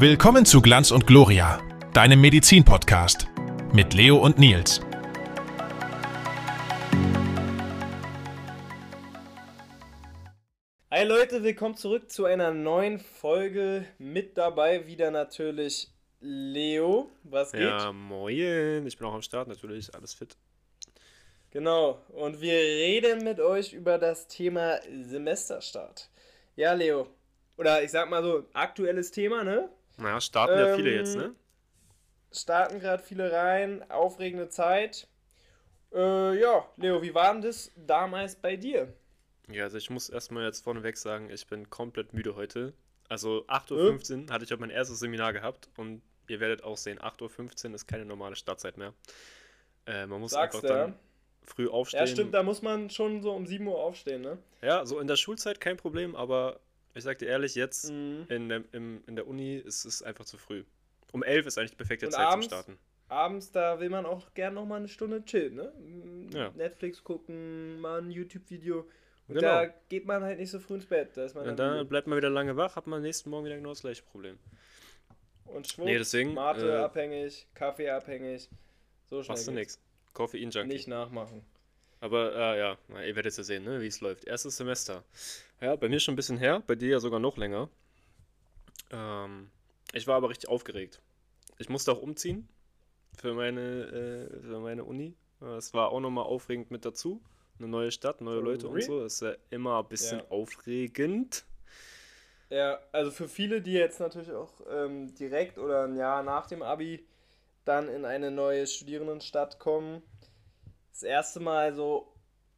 Willkommen 0.00 0.46
zu 0.46 0.62
Glanz 0.62 0.92
und 0.92 1.06
Gloria, 1.06 1.60
deinem 1.92 2.22
Medizin-Podcast 2.22 3.28
mit 3.74 3.92
Leo 3.92 4.16
und 4.16 4.38
Nils. 4.38 4.80
Hi 10.90 11.04
Leute, 11.04 11.42
willkommen 11.42 11.76
zurück 11.76 12.10
zu 12.10 12.24
einer 12.24 12.50
neuen 12.50 12.98
Folge. 12.98 13.84
Mit 13.98 14.38
dabei 14.38 14.86
wieder 14.86 15.10
natürlich 15.10 15.92
Leo. 16.20 17.10
Was 17.24 17.52
geht? 17.52 17.60
Ja, 17.60 17.92
moin. 17.92 18.86
Ich 18.86 18.96
bin 18.96 19.06
auch 19.06 19.12
am 19.12 19.20
Start, 19.20 19.48
natürlich. 19.48 19.94
Alles 19.94 20.14
fit. 20.14 20.34
Genau. 21.50 22.00
Und 22.08 22.40
wir 22.40 22.54
reden 22.54 23.22
mit 23.22 23.38
euch 23.38 23.74
über 23.74 23.98
das 23.98 24.28
Thema 24.28 24.80
Semesterstart. 25.02 26.08
Ja, 26.56 26.72
Leo. 26.72 27.06
Oder 27.58 27.82
ich 27.82 27.90
sag 27.90 28.08
mal 28.08 28.22
so, 28.22 28.46
aktuelles 28.54 29.10
Thema, 29.10 29.44
ne? 29.44 29.68
Naja, 30.00 30.20
starten 30.20 30.58
ja 30.58 30.74
viele 30.74 30.94
jetzt, 30.94 31.16
ne? 31.16 31.24
Ähm, 31.24 31.36
Starten 32.32 32.78
gerade 32.78 33.02
viele 33.02 33.32
rein, 33.32 33.88
aufregende 33.90 34.48
Zeit. 34.48 35.08
Äh, 35.92 36.40
ja, 36.40 36.64
Leo, 36.76 37.02
wie 37.02 37.14
war 37.14 37.32
denn 37.32 37.42
das 37.42 37.72
damals 37.74 38.36
bei 38.36 38.56
dir? 38.56 38.92
Ja, 39.50 39.64
also 39.64 39.78
ich 39.78 39.90
muss 39.90 40.08
erstmal 40.08 40.44
jetzt 40.44 40.62
vorneweg 40.62 40.96
sagen, 40.96 41.28
ich 41.30 41.46
bin 41.48 41.68
komplett 41.70 42.12
müde 42.12 42.36
heute. 42.36 42.72
Also 43.08 43.44
8.15 43.48 44.28
Uhr 44.28 44.32
hatte 44.32 44.44
ich 44.44 44.54
auch 44.54 44.58
mein 44.58 44.70
erstes 44.70 45.00
Seminar 45.00 45.32
gehabt 45.32 45.68
und 45.76 46.02
ihr 46.28 46.38
werdet 46.38 46.62
auch 46.62 46.76
sehen, 46.76 47.00
8.15 47.00 47.68
Uhr 47.70 47.74
ist 47.74 47.88
keine 47.88 48.04
normale 48.04 48.36
Startzeit 48.36 48.76
mehr. 48.76 48.94
Äh, 49.86 50.06
man 50.06 50.20
muss 50.20 50.30
Sagst 50.30 50.56
einfach 50.56 50.68
du, 50.68 50.74
dann 50.74 50.94
früh 51.42 51.68
aufstehen. 51.68 52.00
Ja, 52.00 52.06
stimmt, 52.06 52.34
da 52.34 52.44
muss 52.44 52.62
man 52.62 52.90
schon 52.90 53.22
so 53.22 53.32
um 53.32 53.46
7 53.46 53.66
Uhr 53.66 53.78
aufstehen, 53.80 54.22
ne? 54.22 54.38
Ja, 54.62 54.86
so 54.86 55.00
in 55.00 55.08
der 55.08 55.16
Schulzeit 55.16 55.60
kein 55.60 55.76
Problem, 55.76 56.14
aber 56.14 56.60
ich 56.94 57.04
sag 57.04 57.18
dir 57.18 57.26
ehrlich, 57.26 57.54
jetzt 57.54 57.90
Mhm. 57.90 58.26
in, 58.28 58.48
der, 58.48 58.64
im, 58.72 59.02
in 59.06 59.16
der 59.16 59.26
Uni 59.26 59.56
ist 59.56 59.84
es 59.84 60.02
einfach 60.02 60.24
zu 60.24 60.38
früh. 60.38 60.64
Um 61.12 61.22
11 61.22 61.46
ist 61.46 61.58
eigentlich 61.58 61.70
die 61.72 61.76
perfekte 61.76 62.06
Und 62.06 62.12
Zeit 62.12 62.26
abends? 62.26 62.48
zum 62.48 62.56
Starten. 62.58 62.78
Abends, 63.08 63.50
da 63.50 63.80
will 63.80 63.90
man 63.90 64.06
auch 64.06 64.32
gern 64.34 64.54
noch 64.54 64.66
mal 64.66 64.76
eine 64.76 64.86
Stunde 64.88 65.24
chillen, 65.24 65.56
ne? 65.56 65.72
Ja. 66.32 66.50
Netflix 66.50 67.02
gucken, 67.02 67.80
mal 67.80 68.00
ein 68.00 68.10
YouTube-Video. 68.12 68.88
Und 69.26 69.34
Genau. 69.34 69.40
da 69.48 69.66
geht 69.88 70.06
man 70.06 70.22
halt 70.22 70.38
nicht 70.38 70.50
so 70.50 70.60
früh 70.60 70.74
ins 70.74 70.86
Bett. 70.86 71.16
Da 71.16 71.24
ist 71.24 71.34
man 71.34 71.48
Und 71.48 71.58
dann 71.58 71.78
dann 71.78 71.88
bleibt 71.88 72.06
man 72.06 72.16
wieder 72.16 72.30
lange 72.30 72.56
wach, 72.56 72.76
hat 72.76 72.86
man 72.86 72.98
am 72.98 73.02
nächsten 73.02 73.30
Morgen 73.30 73.46
wieder 73.46 73.56
genau 73.56 73.70
das 73.70 73.80
gleiche 73.80 74.02
Problem. 74.04 74.38
Und 75.46 75.66
schwupp, 75.66 75.86
Nee, 75.86 75.98
deswegen, 75.98 76.34
Mate 76.34 76.68
äh, 76.70 76.76
abhängig, 76.76 77.48
Kaffee 77.54 77.90
abhängig. 77.90 78.48
So 79.06 79.22
schnell 79.24 79.34
Machst 79.34 79.48
du 79.48 79.52
nix. 79.52 79.80
Koffein-Junkie. 80.12 80.68
Nicht 80.68 80.86
nachmachen. 80.88 81.44
Aber 82.00 82.34
äh, 82.34 82.58
ja, 82.58 82.78
na, 82.88 83.04
ihr 83.04 83.14
werdet 83.14 83.36
ja 83.36 83.42
sehen, 83.42 83.64
ne, 83.64 83.80
wie 83.80 83.86
es 83.86 84.00
läuft. 84.00 84.24
Erstes 84.24 84.56
Semester. 84.56 85.04
Ja, 85.60 85.76
bei 85.76 85.88
mir 85.88 86.00
schon 86.00 86.14
ein 86.14 86.16
bisschen 86.16 86.38
her, 86.38 86.62
bei 86.66 86.74
dir 86.74 86.88
ja 86.88 87.00
sogar 87.00 87.20
noch 87.20 87.36
länger. 87.36 87.68
Ähm, 88.90 89.50
ich 89.92 90.06
war 90.06 90.16
aber 90.16 90.30
richtig 90.30 90.48
aufgeregt. 90.48 91.00
Ich 91.58 91.68
musste 91.68 91.92
auch 91.92 92.00
umziehen 92.00 92.48
für 93.18 93.34
meine, 93.34 93.60
äh, 93.60 94.40
für 94.40 94.60
meine 94.60 94.84
Uni. 94.84 95.14
Äh, 95.42 95.56
Es 95.56 95.74
war 95.74 95.90
auch 95.90 96.00
nochmal 96.00 96.24
aufregend 96.24 96.70
mit 96.70 96.84
dazu. 96.84 97.20
Eine 97.58 97.68
neue 97.68 97.90
Stadt, 97.92 98.22
neue 98.22 98.36
For 98.36 98.44
Leute 98.44 98.68
und 98.68 98.82
so. 98.82 99.02
Das 99.02 99.14
ist 99.14 99.20
ja 99.20 99.34
immer 99.50 99.80
ein 99.80 99.88
bisschen 99.88 100.20
Ja. 100.20 100.24
aufregend. 100.30 101.44
Ja, 102.48 102.80
also 102.92 103.10
für 103.10 103.28
viele, 103.28 103.60
die 103.60 103.74
jetzt 103.74 104.00
natürlich 104.00 104.32
auch 104.32 104.52
ähm, 104.70 105.14
direkt 105.14 105.58
oder 105.58 105.84
ein 105.84 105.96
Jahr 105.96 106.22
nach 106.22 106.46
dem 106.46 106.62
Abi 106.62 107.04
dann 107.64 107.88
in 107.88 108.04
eine 108.06 108.30
neue 108.30 108.66
Studierendenstadt 108.66 109.58
kommen, 109.58 110.02
das 111.00 111.08
erste 111.08 111.40
Mal 111.40 111.74
so 111.74 112.12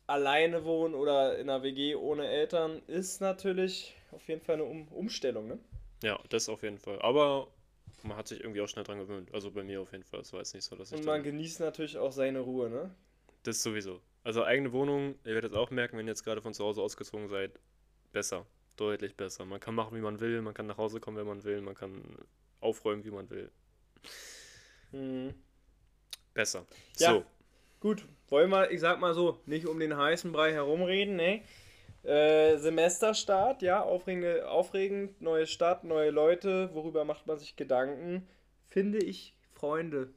alleine 0.07 0.65
wohnen 0.65 0.95
oder 0.95 1.39
in 1.39 1.49
einer 1.49 1.63
WG 1.63 1.95
ohne 1.95 2.27
Eltern, 2.27 2.83
ist 2.89 3.21
natürlich 3.21 3.95
auf 4.11 4.27
jeden 4.29 4.41
Fall 4.41 4.57
eine 4.57 4.65
um 4.65 4.89
Umstellung, 4.89 5.47
ne? 5.47 5.59
Ja, 6.03 6.19
das 6.29 6.49
auf 6.49 6.63
jeden 6.63 6.79
Fall. 6.79 7.01
Aber 7.03 7.49
man 8.03 8.17
hat 8.17 8.27
sich 8.27 8.41
irgendwie 8.41 8.61
auch 8.61 8.67
schnell 8.67 8.85
dran 8.85 8.99
gewöhnt. 8.99 9.33
Also 9.33 9.53
bei 9.53 9.63
mir 9.63 9.81
auf 9.81 9.93
jeden 9.93 10.03
Fall. 10.03 10.21
Es 10.21 10.33
war 10.33 10.41
jetzt 10.41 10.55
nicht 10.55 10.65
so, 10.65 10.75
dass 10.75 10.91
ich 10.91 10.99
Und 10.99 11.07
man 11.07 11.23
genießt 11.23 11.61
natürlich 11.61 11.97
auch 11.97 12.11
seine 12.11 12.41
Ruhe, 12.41 12.69
ne? 12.69 12.93
Das 13.45 13.63
sowieso. 13.63 14.01
Also 14.25 14.45
eigene 14.45 14.73
Wohnung, 14.73 15.15
ihr 15.25 15.35
werdet 15.35 15.53
es 15.53 15.57
auch 15.57 15.71
merken, 15.71 15.97
wenn 15.97 16.07
ihr 16.07 16.11
jetzt 16.11 16.25
gerade 16.25 16.43
von 16.43 16.53
zu 16.53 16.65
Hause 16.65 16.83
ausgezogen 16.83 17.29
seid, 17.29 17.53
besser. 18.13 18.45
Deutlich 18.77 19.17
besser. 19.17 19.45
Man 19.45 19.61
kann 19.61 19.75
machen, 19.75 19.97
wie 19.97 20.01
man 20.01 20.19
will, 20.19 20.43
man 20.43 20.55
kann 20.55 20.67
nach 20.67 20.79
Hause 20.79 20.99
kommen, 20.99 21.17
wenn 21.17 21.27
man 21.27 21.45
will, 21.45 21.61
man 21.61 21.75
kann 21.75 22.03
aufräumen, 22.61 23.05
wie 23.05 23.11
man 23.11 23.31
will. 23.31 23.51
Mhm. 24.91 25.35
Besser. 26.35 26.67
Ja. 26.97 27.13
So, 27.13 27.25
Gut, 27.83 28.07
wollen 28.29 28.49
wir, 28.51 28.71
ich 28.71 28.79
sag 28.79 29.01
mal 29.01 29.13
so, 29.13 29.41
nicht 29.45 29.67
um 29.67 29.81
den 29.81 29.97
heißen 29.97 30.31
Brei 30.31 30.53
herumreden, 30.53 31.17
ne? 31.17 31.43
Äh, 32.05 32.57
Semesterstart, 32.59 33.61
ja, 33.61 33.83
aufregende, 33.83 34.49
aufregend, 34.49 35.21
neue 35.21 35.49
Stadt, 35.49 35.83
neue 35.83 36.11
Leute, 36.11 36.71
worüber 36.75 37.05
macht 37.05 37.27
man 37.27 37.39
sich 37.41 37.57
Gedanken? 37.57 38.29
Finde 38.69 38.99
ich 38.99 39.35
Freunde. 39.53 40.13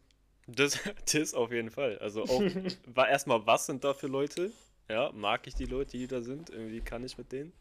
das, 0.46 0.80
das 1.12 1.34
auf 1.34 1.52
jeden 1.52 1.72
Fall. 1.72 1.98
Also 1.98 2.28
auch, 2.28 2.44
war 2.86 3.10
erstmal, 3.10 3.48
was 3.48 3.66
sind 3.66 3.84
da 3.84 3.96
für 3.96 4.08
Leute? 4.08 4.52
Ja, 4.88 5.12
mag 5.14 5.48
ich 5.48 5.56
die 5.56 5.66
Leute, 5.66 5.98
die 5.98 6.08
da 6.08 6.22
sind? 6.22 6.52
Irgendwie 6.52 6.82
kann 6.82 7.04
ich 7.04 7.18
mit 7.18 7.32
denen? 7.32 7.52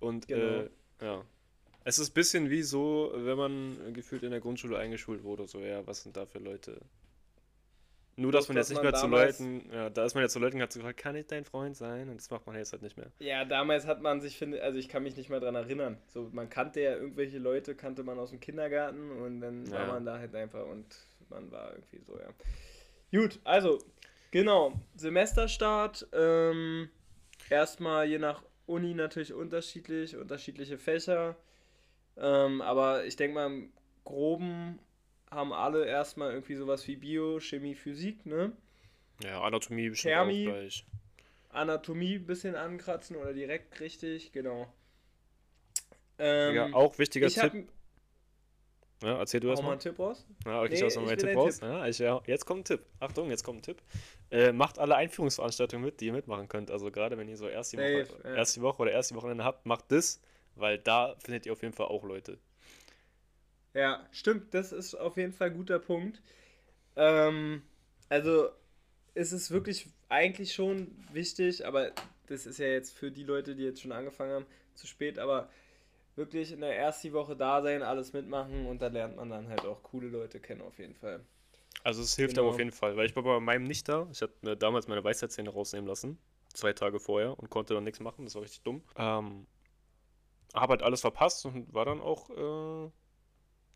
Und 0.00 0.26
Genau. 0.26 0.62
äh, 0.62 0.70
ja. 1.00 1.24
Es 1.84 2.00
ist 2.00 2.10
ein 2.10 2.14
bisschen 2.14 2.50
wie 2.50 2.62
so, 2.62 3.12
wenn 3.14 3.36
man 3.38 3.92
gefühlt 3.94 4.24
in 4.24 4.32
der 4.32 4.40
Grundschule 4.40 4.78
eingeschult 4.78 5.22
wurde, 5.22 5.46
so, 5.46 5.60
ja, 5.60 5.86
was 5.86 6.02
sind 6.02 6.16
da 6.16 6.26
für 6.26 6.40
Leute? 6.40 6.80
Nur, 8.22 8.32
dass 8.32 8.48
man 8.48 8.56
jetzt 8.56 8.70
nicht 8.70 8.82
man 8.82 8.92
mehr 8.92 8.94
zu 8.94 9.06
Leuten, 9.06 9.70
ja, 9.72 9.90
da 9.90 10.04
ist 10.04 10.14
man 10.14 10.22
jetzt 10.22 10.32
zu 10.32 10.38
Leuten 10.38 10.56
und 10.56 10.62
hat 10.62 10.72
so 10.72 10.78
gefragt, 10.80 10.98
kann 10.98 11.16
ich 11.16 11.26
dein 11.26 11.44
Freund 11.44 11.76
sein? 11.76 12.08
Und 12.08 12.16
das 12.20 12.30
macht 12.30 12.46
man 12.46 12.56
jetzt 12.56 12.72
halt 12.72 12.82
nicht 12.82 12.96
mehr. 12.96 13.10
Ja, 13.18 13.44
damals 13.44 13.86
hat 13.86 14.00
man 14.00 14.20
sich, 14.20 14.38
finde, 14.38 14.62
also 14.62 14.78
ich 14.78 14.88
kann 14.88 15.02
mich 15.02 15.16
nicht 15.16 15.28
mal 15.28 15.40
dran 15.40 15.54
erinnern. 15.54 15.98
So, 16.08 16.30
man 16.32 16.48
kannte 16.48 16.80
ja 16.80 16.94
irgendwelche 16.96 17.38
Leute, 17.38 17.74
kannte 17.74 18.02
man 18.02 18.18
aus 18.18 18.30
dem 18.30 18.40
Kindergarten 18.40 19.10
und 19.10 19.40
dann 19.40 19.70
war 19.70 19.80
Ja. 19.80 19.86
man 19.92 20.04
da 20.04 20.18
halt 20.18 20.34
einfach 20.34 20.64
und 20.66 20.86
man 21.28 21.50
war 21.50 21.72
irgendwie 21.72 22.00
so, 22.00 22.18
ja. 22.18 22.28
Gut, 23.10 23.40
also, 23.44 23.78
genau, 24.30 24.72
Semesterstart, 24.94 26.06
ähm, 26.12 26.88
erstmal 27.50 28.06
je 28.06 28.18
nach 28.18 28.42
Uni 28.66 28.94
natürlich 28.94 29.32
unterschiedlich, 29.34 30.16
unterschiedliche 30.16 30.78
Fächer, 30.78 31.36
ähm, 32.16 32.62
aber 32.62 33.04
ich 33.04 33.16
denke 33.16 33.34
mal 33.34 33.46
im 33.46 33.72
Groben 34.04 34.78
haben 35.32 35.52
alle 35.52 35.86
erstmal 35.86 36.32
irgendwie 36.32 36.54
sowas 36.54 36.86
wie 36.86 36.96
Bio, 36.96 37.40
Chemie, 37.40 37.74
Physik, 37.74 38.26
ne? 38.26 38.52
Ja, 39.24 39.42
Anatomie 39.42 39.90
bestimmt 39.90 40.12
Thermi. 40.12 40.46
auch 40.48 40.52
gleich. 40.52 40.86
Anatomie 41.50 42.16
ein 42.16 42.26
bisschen 42.26 42.54
ankratzen 42.54 43.16
oder 43.16 43.32
direkt 43.32 43.78
richtig, 43.80 44.32
genau. 44.32 44.72
Ähm, 46.18 46.54
ja, 46.54 46.72
auch 46.72 46.98
wichtiger 46.98 47.26
ich 47.26 47.34
Tipp. 47.34 47.68
Ja, 49.02 49.18
erzähl 49.18 49.40
du 49.40 49.48
hau 49.48 49.52
erst 49.52 49.62
mal 49.62 49.68
mal. 49.68 49.72
einen 49.72 49.80
Tipp 49.80 49.98
raus. 49.98 50.24
Ja, 50.46 50.60
okay, 50.60 50.74
ich 50.74 50.80
Nee, 50.80 50.84
lasse 50.84 51.00
mal 51.00 51.02
ich 51.02 51.10
meinen 51.10 51.18
Tipp 51.18 51.36
raus. 51.36 51.60
Ja, 51.60 51.86
ich, 51.86 51.98
ja, 51.98 52.22
jetzt 52.26 52.46
kommt 52.46 52.60
ein 52.60 52.64
Tipp. 52.64 52.86
Achtung, 53.00 53.30
jetzt 53.30 53.42
kommt 53.42 53.58
ein 53.58 53.62
Tipp. 53.62 53.82
Äh, 54.30 54.52
macht 54.52 54.78
alle 54.78 54.94
Einführungsveranstaltungen 54.94 55.84
mit, 55.84 56.00
die 56.00 56.06
ihr 56.06 56.12
mitmachen 56.12 56.48
könnt. 56.48 56.70
Also 56.70 56.90
gerade 56.90 57.18
wenn 57.18 57.28
ihr 57.28 57.36
so 57.36 57.48
erst 57.48 57.72
die, 57.72 57.78
Woche, 57.78 58.04
Safe, 58.06 58.28
ja. 58.28 58.34
erst 58.36 58.56
die 58.56 58.62
Woche 58.62 58.82
oder 58.82 58.92
erst 58.92 59.10
die 59.10 59.14
Wochenende 59.16 59.44
habt, 59.44 59.66
macht 59.66 59.90
das, 59.90 60.20
weil 60.54 60.78
da 60.78 61.16
findet 61.18 61.46
ihr 61.46 61.52
auf 61.52 61.62
jeden 61.62 61.74
Fall 61.74 61.86
auch 61.86 62.04
Leute. 62.04 62.38
Ja, 63.74 64.06
stimmt, 64.12 64.52
das 64.54 64.72
ist 64.72 64.94
auf 64.94 65.16
jeden 65.16 65.32
Fall 65.32 65.48
ein 65.50 65.56
guter 65.56 65.78
Punkt. 65.78 66.20
Ähm, 66.96 67.62
also, 68.08 68.50
es 69.14 69.32
ist 69.32 69.50
wirklich 69.50 69.88
eigentlich 70.08 70.52
schon 70.54 70.94
wichtig, 71.12 71.66
aber 71.66 71.92
das 72.26 72.46
ist 72.46 72.58
ja 72.58 72.66
jetzt 72.66 72.96
für 72.96 73.10
die 73.10 73.24
Leute, 73.24 73.54
die 73.54 73.64
jetzt 73.64 73.80
schon 73.80 73.92
angefangen 73.92 74.32
haben, 74.32 74.46
zu 74.74 74.86
spät, 74.86 75.18
aber 75.18 75.48
wirklich 76.16 76.52
in 76.52 76.60
der 76.60 76.76
ersten 76.76 77.12
Woche 77.12 77.36
da 77.36 77.62
sein, 77.62 77.82
alles 77.82 78.12
mitmachen 78.12 78.66
und 78.66 78.82
da 78.82 78.88
lernt 78.88 79.16
man 79.16 79.30
dann 79.30 79.48
halt 79.48 79.64
auch 79.64 79.82
coole 79.82 80.08
Leute 80.08 80.40
kennen, 80.40 80.60
auf 80.60 80.78
jeden 80.78 80.94
Fall. 80.94 81.24
Also 81.84 82.02
es 82.02 82.14
hilft 82.14 82.34
Genau. 82.34 82.42
aber 82.42 82.50
auf 82.50 82.58
jeden 82.58 82.72
Fall, 82.72 82.96
weil 82.96 83.06
ich 83.06 83.16
war 83.16 83.22
bei 83.22 83.40
meinem 83.40 83.64
nicht 83.64 83.88
da. 83.88 84.08
Ich 84.12 84.22
hatte 84.22 84.34
mir 84.42 84.56
damals 84.56 84.86
meine 84.86 85.02
Weisheitszähne 85.02 85.50
rausnehmen 85.50 85.88
lassen, 85.88 86.18
zwei 86.52 86.72
Tage 86.72 87.00
vorher 87.00 87.38
und 87.38 87.50
konnte 87.50 87.74
dann 87.74 87.84
nichts 87.84 88.00
machen. 88.00 88.24
Das 88.24 88.34
war 88.34 88.42
richtig 88.42 88.62
dumm. 88.62 88.82
Ähm, 88.96 89.46
habe 90.54 90.72
halt 90.72 90.82
alles 90.82 91.00
verpasst 91.00 91.44
und 91.46 91.72
war 91.72 91.84
dann 91.84 92.00
auch, 92.00 92.30
äh, 92.30 92.90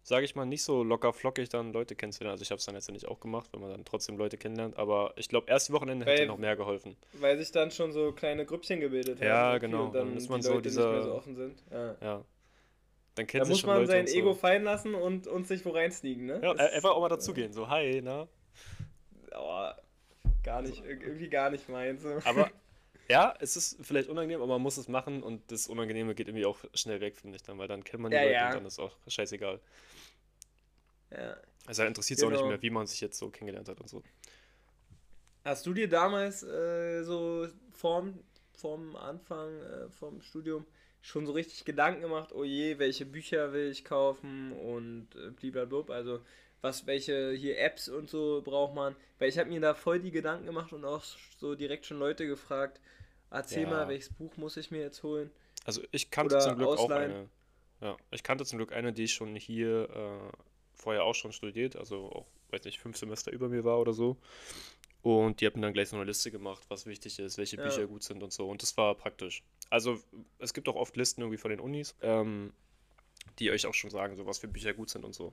sage 0.08 0.24
ich 0.24 0.36
mal, 0.36 0.44
nicht 0.46 0.62
so 0.62 0.84
locker 0.84 1.12
flockig 1.12 1.48
dann 1.48 1.72
Leute 1.72 1.96
kennenzulernen. 1.96 2.32
Also 2.32 2.42
ich 2.42 2.50
habe 2.52 2.60
es 2.60 2.64
dann 2.64 2.76
letztendlich 2.76 3.08
auch 3.08 3.18
gemacht, 3.18 3.50
wenn 3.52 3.60
man 3.60 3.70
dann 3.70 3.84
trotzdem 3.84 4.16
Leute 4.16 4.36
kennenlernt. 4.36 4.76
Aber 4.78 5.12
ich 5.16 5.28
glaube, 5.28 5.48
erst 5.50 5.68
die 5.68 5.72
Wochenende 5.72 6.06
hätte 6.06 6.20
Weil- 6.20 6.26
noch 6.28 6.38
mehr 6.38 6.54
geholfen. 6.54 6.96
Weil 7.14 7.36
sich 7.38 7.50
dann 7.50 7.72
schon 7.72 7.90
so 7.90 8.12
kleine 8.12 8.46
Grüppchen 8.46 8.78
gebildet 8.78 9.18
Ja, 9.20 9.34
haben. 9.36 9.54
irgendwie 9.54 9.66
genau. 9.72 9.84
Und 9.86 9.94
dann, 9.94 10.08
Dann 10.08 10.16
ist 10.16 10.26
die 10.26 10.30
man 10.30 10.42
so 10.42 10.50
Leute 10.50 10.68
nicht 10.68 10.76
dieser- 10.76 10.92
mehr 10.92 11.02
so 11.02 11.12
offen 11.14 11.34
sind. 11.34 11.62
Ja. 11.72 11.86
Ja. 11.86 11.96
Dann 11.98 12.24
Da 13.16 13.22
kennt 13.24 13.46
sich 13.46 13.54
muss 13.56 13.66
man 13.66 13.76
Leute 13.78 13.88
sein 13.90 14.00
und 14.02 14.08
so. 14.10 14.16
Ego 14.16 14.34
fallen 14.34 14.62
lassen 14.62 14.94
und, 14.94 15.26
und 15.26 15.46
sich 15.48 15.64
wo 15.64 15.70
reinsneaken, 15.70 16.26
ne? 16.26 16.40
Ja, 16.42 16.54
Das- 16.54 16.72
einfach 16.72 16.90
auch 16.90 17.00
mal 17.00 17.08
dazugehen. 17.08 17.52
So, 17.52 17.68
hi, 17.68 18.00
na? 18.04 18.28
Oh, 19.36 19.68
gar 20.44 20.62
nicht, 20.62 20.84
irgendwie 20.86 21.28
gar 21.28 21.50
nicht 21.50 21.68
meins. 21.68 22.04
Aber 22.24 22.48
ja, 23.08 23.34
es 23.40 23.56
ist 23.56 23.78
vielleicht 23.82 24.08
unangenehm, 24.08 24.40
aber 24.42 24.54
man 24.54 24.62
muss 24.62 24.76
es 24.76 24.88
machen 24.88 25.22
und 25.22 25.50
das 25.52 25.68
Unangenehme 25.68 26.14
geht 26.14 26.28
irgendwie 26.28 26.46
auch 26.46 26.58
schnell 26.74 27.00
weg, 27.00 27.16
finde 27.16 27.36
ich 27.36 27.42
dann, 27.42 27.58
weil 27.58 27.68
dann 27.68 27.84
kennt 27.84 28.02
man 28.02 28.12
die 28.12 28.18
Ja, 28.18 28.20
Leute 28.20 28.44
ja. 28.44 28.46
und 28.46 28.52
dann 28.54 28.64
ist 28.66 28.78
auch 28.78 28.96
scheißegal. 29.06 29.60
ja. 31.10 31.36
Also 31.66 31.82
da 31.82 31.88
interessiert 31.88 32.18
es 32.18 32.24
auch 32.24 32.30
nicht 32.30 32.44
Genau. 32.44 32.46
mehr, 32.46 32.60
wie 32.62 32.70
man 32.70 32.86
sich 32.88 33.00
jetzt 33.00 33.18
so 33.18 33.30
kennengelernt 33.30 33.68
hat 33.68 33.80
und 33.80 33.88
so. 33.88 34.02
Hast 35.44 35.64
du 35.66 35.72
dir 35.74 35.88
damals 35.88 36.42
äh, 36.42 37.02
so 37.04 37.46
vorm, 37.72 38.18
vorm 38.56 38.96
Anfang, 38.96 39.60
äh, 39.60 39.88
vom 39.90 40.20
Studium 40.20 40.66
schon 41.00 41.24
so 41.26 41.32
richtig 41.32 41.64
Gedanken 41.64 42.00
gemacht, 42.02 42.32
oh 42.34 42.42
je, 42.44 42.78
welche 42.78 43.06
Bücher 43.06 43.52
will 43.52 43.70
ich 43.70 43.84
kaufen 43.84 44.52
und 44.52 45.08
äh, 45.14 45.30
blablabla. 45.30 45.94
Also 45.94 46.20
was, 46.62 46.86
welche 46.86 47.32
hier 47.32 47.58
Apps 47.60 47.88
und 47.88 48.10
so 48.10 48.42
braucht 48.44 48.74
man. 48.74 48.96
Weil 49.18 49.28
ich 49.28 49.38
habe 49.38 49.48
mir 49.50 49.60
da 49.60 49.74
voll 49.74 50.00
die 50.00 50.10
Gedanken 50.10 50.46
gemacht 50.46 50.72
und 50.72 50.84
auch 50.84 51.04
so 51.38 51.54
direkt 51.54 51.86
schon 51.86 51.98
Leute 51.98 52.26
gefragt, 52.26 52.80
erzähl 53.30 53.62
Ja. 53.64 53.70
mal, 53.70 53.88
welches 53.88 54.10
Buch 54.12 54.36
muss 54.36 54.56
ich 54.56 54.70
mir 54.70 54.80
jetzt 54.80 55.02
holen? 55.02 55.30
Also 55.64 55.82
ich 55.92 56.10
kannte 56.10 56.36
Oder 56.36 56.44
zum 56.44 56.56
Glück 56.56 56.68
ausleihen. 56.68 57.12
auch 57.12 57.16
eine. 57.16 57.28
Ja, 57.80 57.96
ich 58.10 58.22
kannte 58.22 58.44
zum 58.44 58.58
Glück 58.58 58.72
eine, 58.72 58.92
die 58.92 59.04
ich 59.04 59.14
schon 59.14 59.34
hier 59.36 59.90
äh, 59.90 60.36
vorher 60.74 61.04
auch 61.04 61.14
schon 61.14 61.32
studiert, 61.32 61.76
also 61.76 62.06
auch, 62.10 62.26
weiß 62.50 62.64
nicht, 62.64 62.78
fünf 62.80 62.96
Semester 62.96 63.32
über 63.32 63.48
mir 63.48 63.64
war 63.64 63.78
oder 63.80 63.92
so. 63.92 64.16
Und 65.02 65.40
die 65.40 65.46
hat 65.46 65.54
mir 65.54 65.62
dann 65.62 65.72
gleich 65.72 65.90
so 65.90 65.96
eine 65.96 66.04
Liste 66.04 66.30
gemacht, 66.30 66.64
was 66.68 66.86
wichtig 66.86 67.18
ist, 67.18 67.38
welche 67.38 67.56
Ja. 67.56 67.62
Bücher 67.64 67.86
gut 67.86 68.02
sind 68.02 68.22
und 68.22 68.32
so. 68.32 68.48
Und 68.48 68.62
das 68.62 68.76
war 68.76 68.94
praktisch. 68.94 69.42
Also 69.70 70.00
es 70.38 70.52
gibt 70.54 70.68
auch 70.68 70.74
oft 70.74 70.96
Listen 70.96 71.20
irgendwie 71.20 71.38
von 71.38 71.50
den 71.50 71.60
Unis, 71.60 71.94
ähm, 72.00 72.52
die 73.38 73.50
euch 73.50 73.66
auch 73.66 73.74
schon 73.74 73.90
sagen, 73.90 74.16
so 74.16 74.26
was 74.26 74.38
für 74.38 74.48
Bücher 74.48 74.72
gut 74.74 74.88
sind 74.90 75.04
und 75.04 75.14
so. 75.14 75.32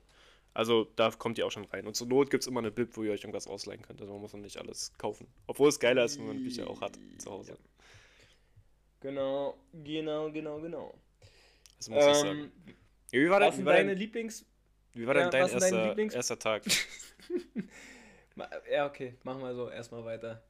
Also 0.54 0.88
da 0.95 1.10
kommt 1.12 1.38
ihr 1.40 1.48
auch 1.48 1.51
schon 1.51 1.66
rein. 1.66 1.88
Und 1.88 1.95
zur 1.95 2.06
Not 2.07 2.30
gibt 2.30 2.44
es 2.44 2.48
immer 2.48 2.60
eine 2.60 2.69
Bib, 2.69 2.95
wo 2.98 3.04
ihr 3.04 3.12
euch 3.12 3.22
irgendwas 3.22 3.48
ausleihen 3.48 3.81
könnt. 3.81 4.00
Also 4.01 4.13
man 4.13 4.22
muss 4.22 4.31
dann 4.34 4.42
nicht 4.42 4.57
alles 4.57 4.92
kaufen. 5.00 5.25
Obwohl 5.48 5.69
es 5.69 5.80
geiler 5.80 6.04
ist, 6.06 6.19
wenn 6.19 6.28
man 6.28 6.44
Bücher 6.44 6.69
auch 6.69 6.81
hat 6.81 7.00
zu 7.18 7.31
Hause. 7.31 7.57
Genau, 9.04 9.58
genau, 9.84 10.32
genau, 10.32 10.60
genau. 10.62 10.94
Das 11.78 11.90
muss 11.90 12.06
ich 12.06 12.16
sagen. 12.16 12.30
Ähm, 12.30 12.52
Wie 13.12 13.30
war, 13.30 13.42
wie 13.42 13.56
sind 13.56 13.66
war, 13.66 13.74
deine 13.74 13.90
dein, 13.90 13.98
Lieblings... 13.98 14.46
wie 14.94 15.06
war 15.06 15.16
ja, 15.16 15.30
denn 15.30 15.32
dein 15.32 15.50
erster, 15.50 15.94
Lieblings- 15.94 16.14
erster 16.16 16.40
Tag? 16.40 16.64
Ja, 18.72 18.88
okay, 18.88 19.16
machen 19.24 19.42
wir 19.42 19.54
so 19.54 19.70
erstmal 19.70 20.04
weiter. 20.06 20.42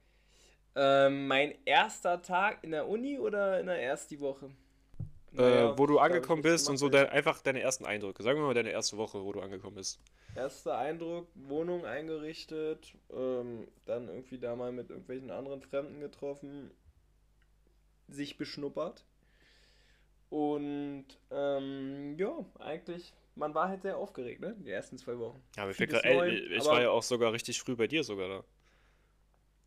Ähm, 0.76 1.26
mein 1.26 1.54
erster 1.64 2.22
Tag 2.22 2.62
in 2.62 2.70
der 2.70 2.88
Uni 2.88 3.18
oder 3.18 3.60
in 3.60 3.66
der 3.66 3.82
ersten 3.82 4.18
Woche? 4.20 4.50
Naja, 5.32 5.72
äh, 5.72 5.78
wo 5.78 5.86
du 5.86 5.96
ich 5.96 6.00
angekommen 6.00 6.42
bist 6.42 6.70
und 6.70 6.76
so 6.78 6.88
dein, 6.88 7.08
einfach 7.08 7.42
deine 7.42 7.60
ersten 7.60 7.84
Eindrücke. 7.84 8.22
Sagen 8.22 8.38
wir 8.38 8.46
mal 8.46 8.54
deine 8.54 8.70
erste 8.70 8.96
Woche, 8.96 9.22
wo 9.22 9.32
du 9.32 9.40
angekommen 9.40 9.74
bist. 9.76 10.00
Erster 10.34 10.78
Eindruck, 10.78 11.28
Wohnung 11.34 11.84
eingerichtet, 11.84 12.94
ähm, 13.12 13.68
dann 13.84 14.08
irgendwie 14.08 14.38
da 14.38 14.56
mal 14.56 14.72
mit 14.72 14.90
irgendwelchen 14.90 15.30
anderen 15.30 15.60
Fremden 15.60 16.00
getroffen, 16.00 16.70
sich 18.08 18.36
beschnuppert. 18.36 19.04
Und 20.30 21.06
ähm, 21.30 22.16
ja, 22.18 22.44
eigentlich, 22.58 23.12
man 23.36 23.54
war 23.54 23.68
halt 23.68 23.82
sehr 23.82 23.96
aufgeregt, 23.96 24.40
ne? 24.40 24.56
Die 24.58 24.70
ersten 24.70 24.98
zwei 24.98 25.18
Wochen. 25.18 25.40
Ja, 25.56 25.66
mir 25.66 25.74
grad, 25.74 26.04
neu, 26.04 26.28
ey, 26.28 26.38
ich 26.54 26.60
aber- 26.62 26.70
war 26.72 26.82
ja 26.82 26.90
auch 26.90 27.02
sogar 27.02 27.32
richtig 27.32 27.60
früh 27.60 27.76
bei 27.76 27.86
dir 27.86 28.02
sogar 28.02 28.28
da, 28.28 28.44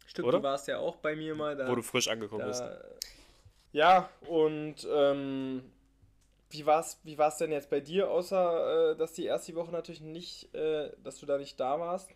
Stimmt, 0.08 0.28
Oder? 0.30 0.38
du 0.38 0.44
warst 0.44 0.68
ja 0.68 0.80
auch 0.80 0.96
bei 0.98 1.16
mir 1.16 1.36
mal 1.36 1.56
da. 1.56 1.68
wo 1.70 1.76
du 1.76 1.82
frisch 1.82 2.08
angekommen 2.08 2.46
bist. 2.48 2.62
da 2.62 2.82
ja, 3.74 4.10
und 4.28 4.88
ähm, 4.90 5.70
wie 6.50 6.66
war's, 6.66 7.00
wie 7.04 7.18
war's 7.18 7.38
denn 7.38 7.52
jetzt 7.52 7.70
bei 7.70 7.82
dir, 7.82 8.10
außer 8.10 8.92
äh, 8.92 8.96
dass 8.98 9.14
die 9.14 9.26
erste 9.26 9.54
Woche 9.56 9.72
natürlich 9.72 10.02
nicht, 10.02 10.54
äh, 10.56 10.92
dass 11.04 11.20
du 11.20 11.26
da 11.26 11.38
nicht 11.38 11.60
da 11.60 11.80
warst? 11.80 12.10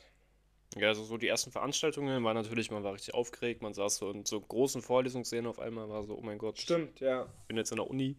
Ja, 0.77 0.87
also 0.87 1.03
so 1.03 1.17
die 1.17 1.27
ersten 1.27 1.51
Veranstaltungen 1.51 2.23
waren 2.23 2.35
natürlich, 2.35 2.71
man 2.71 2.83
war 2.83 2.93
richtig 2.93 3.13
aufgeregt, 3.13 3.61
man 3.61 3.73
saß 3.73 3.97
so 3.97 4.11
in 4.11 4.25
so 4.25 4.39
großen 4.39 4.81
Vorlesungssälen 4.81 5.45
auf 5.45 5.59
einmal, 5.59 5.89
war 5.89 6.03
so, 6.03 6.17
oh 6.17 6.21
mein 6.21 6.37
Gott, 6.37 6.59
Stimmt, 6.59 7.01
ja. 7.01 7.27
ich 7.41 7.47
bin 7.47 7.57
jetzt 7.57 7.71
in 7.71 7.77
der 7.77 7.89
Uni. 7.89 8.15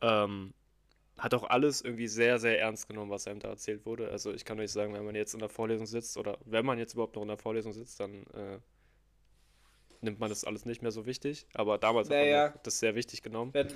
Ähm, 0.00 0.54
hat 1.18 1.34
auch 1.34 1.44
alles 1.44 1.80
irgendwie 1.80 2.08
sehr, 2.08 2.38
sehr 2.38 2.60
ernst 2.60 2.88
genommen, 2.88 3.10
was 3.10 3.26
einem 3.26 3.40
da 3.40 3.48
erzählt 3.48 3.86
wurde. 3.86 4.08
Also 4.10 4.32
ich 4.32 4.44
kann 4.44 4.58
euch 4.60 4.72
sagen, 4.72 4.94
wenn 4.94 5.04
man 5.04 5.14
jetzt 5.14 5.34
in 5.34 5.40
der 5.40 5.48
Vorlesung 5.48 5.86
sitzt 5.86 6.16
oder 6.16 6.38
wenn 6.44 6.66
man 6.66 6.78
jetzt 6.78 6.94
überhaupt 6.94 7.14
noch 7.14 7.22
in 7.22 7.28
der 7.28 7.38
Vorlesung 7.38 7.72
sitzt, 7.72 8.00
dann 8.00 8.24
äh, 8.34 8.58
nimmt 10.00 10.18
man 10.18 10.28
das 10.28 10.44
alles 10.44 10.64
nicht 10.66 10.82
mehr 10.82 10.90
so 10.90 11.06
wichtig. 11.06 11.46
Aber 11.54 11.78
damals 11.78 12.08
hat 12.08 12.16
Naja. 12.16 12.46
man 12.46 12.54
noch 12.54 12.62
das 12.62 12.78
sehr 12.80 12.94
wichtig 12.94 13.22
genommen. 13.22 13.54
Wenn 13.54 13.68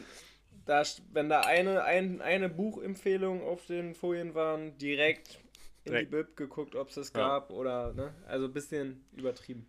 da, 0.67 0.83
wenn 1.13 1.29
da 1.29 1.41
eine, 1.43 1.85
ein, 1.85 2.21
eine 2.21 2.49
Buchempfehlung 2.49 3.43
auf 3.43 3.67
den 3.67 3.95
Folien 3.95 4.35
waren, 4.35 4.77
direkt 4.79 5.39
in 5.89 5.95
Direkt. 5.95 6.13
die 6.13 6.17
Bib 6.17 6.37
geguckt, 6.37 6.75
ob 6.75 6.89
es 6.89 6.95
das 6.97 7.09
Ja. 7.13 7.19
gab 7.29 7.51
oder, 7.51 7.93
ne? 7.95 8.15
Also 8.27 8.47
ein 8.47 8.53
bisschen 8.53 9.05
übertrieben. 9.17 9.69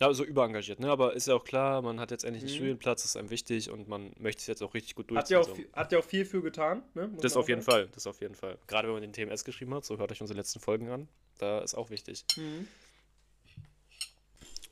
Ja, 0.00 0.10
so 0.14 0.24
überengagiert, 0.24 0.80
ne? 0.80 0.90
Aber 0.90 1.12
ist 1.14 1.26
ja 1.28 1.34
auch 1.34 1.44
klar, 1.44 1.82
man 1.82 2.00
hat 2.00 2.10
jetzt 2.10 2.24
endlich 2.24 2.42
einen 2.42 2.50
Mhm. 2.52 2.56
Studienplatz, 2.56 3.02
das 3.02 3.10
ist 3.12 3.16
einem 3.16 3.28
wichtig 3.30 3.70
und 3.70 3.86
man 3.86 4.12
möchte 4.18 4.40
es 4.40 4.46
jetzt 4.46 4.62
auch 4.62 4.72
richtig 4.72 4.94
gut 4.94 5.06
Hat 5.10 5.30
durchziehen. 5.30 5.34
ja 5.34 5.40
auch, 5.40 5.54
viel, 5.56 5.68
hat 5.74 5.92
ja 5.92 5.98
auch 5.98 6.04
viel 6.04 6.24
für 6.24 6.40
getan, 6.42 6.82
ne? 6.94 7.08
Muss 7.08 7.20
Das 7.20 7.36
auf 7.36 7.48
jeden 7.48 7.60
sagen. 7.60 7.82
Fall, 7.84 7.88
das 7.94 8.06
auf 8.06 8.20
jeden 8.22 8.34
Fall. 8.34 8.56
Gerade 8.66 8.88
wenn 8.88 8.94
man 8.94 9.02
den 9.02 9.12
TMS 9.12 9.44
geschrieben 9.44 9.74
hat, 9.74 9.84
so 9.84 9.98
hört 9.98 10.10
euch 10.10 10.20
unsere 10.22 10.38
letzten 10.38 10.58
Folgen 10.60 10.88
an, 10.88 11.08
da 11.38 11.58
ist 11.60 11.74
auch 11.74 11.90
wichtig. 11.90 12.24
Mhm. 12.38 12.66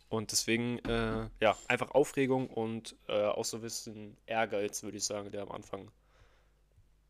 Und 0.08 0.32
deswegen, 0.32 0.78
äh, 0.86 1.28
ja, 1.40 1.58
einfach 1.68 1.90
Aufregung 1.90 2.48
und 2.48 2.96
äh, 3.08 3.12
auch 3.26 3.44
so 3.44 3.58
ein 3.58 3.62
bisschen 3.62 4.16
Ehrgeiz, 4.24 4.82
würde 4.82 4.96
ich 4.96 5.04
sagen, 5.04 5.30
der 5.30 5.42
am 5.42 5.50
Anfang 5.52 5.90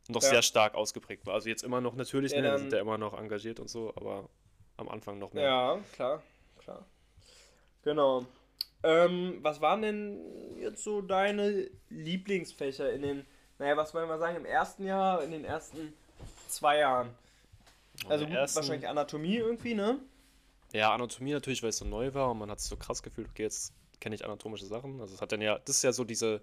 noch 0.09 0.21
Ja. 0.21 0.29
sehr 0.29 0.41
stark 0.41 0.75
ausgeprägt 0.75 1.25
war. 1.25 1.33
Also 1.35 1.49
jetzt 1.49 1.63
immer 1.63 1.81
noch 1.81 1.95
natürlich, 1.95 2.31
Ja, 2.33 2.41
ne, 2.41 2.57
sind 2.59 2.73
ja 2.73 2.79
immer 2.79 2.97
noch 2.97 3.17
engagiert 3.17 3.59
und 3.59 3.69
so, 3.69 3.93
aber 3.95 4.29
am 4.77 4.89
Anfang 4.89 5.19
noch 5.19 5.33
mehr. 5.33 5.43
Ja, 5.43 5.79
klar, 5.93 6.23
klar. 6.59 6.85
Genau. 7.83 8.25
Ähm, 8.83 9.39
was 9.41 9.61
waren 9.61 9.81
denn 9.81 10.57
jetzt 10.59 10.83
so 10.83 11.01
deine 11.01 11.69
Lieblingsfächer 11.89 12.91
in 12.91 13.01
den, 13.01 13.25
naja, 13.57 13.75
was 13.77 13.93
wollen 13.93 14.07
wir 14.07 14.17
sagen, 14.17 14.37
im 14.37 14.45
ersten 14.45 14.85
Jahr, 14.85 15.21
in 15.23 15.31
den 15.31 15.45
ersten 15.45 15.93
zwei 16.47 16.79
Jahren? 16.79 17.09
Und 18.05 18.11
Also 18.11 18.25
gut, 18.25 18.35
ersten- 18.35 18.57
wahrscheinlich 18.57 18.87
Anatomie 18.87 19.35
irgendwie, 19.37 19.73
ne? 19.73 19.99
Ja, 20.71 20.93
Anatomie 20.93 21.33
natürlich, 21.33 21.61
weil 21.61 21.69
es 21.69 21.77
so 21.77 21.85
neu 21.85 22.13
war 22.13 22.31
und 22.31 22.37
man 22.37 22.49
hat 22.51 22.59
sich 22.59 22.69
so 22.69 22.77
krass 22.77 23.03
gefühlt, 23.03 23.27
okay, 23.29 23.43
jetzt 23.43 23.73
kenne 23.99 24.15
ich 24.15 24.23
anatomische 24.23 24.65
Sachen. 24.65 25.01
Also 25.01 25.13
es 25.15 25.21
hat 25.21 25.31
dann 25.31 25.41
ja, 25.41 25.59
das 25.59 25.77
ist 25.77 25.83
ja 25.83 25.91
so 25.91 26.03
diese, 26.05 26.41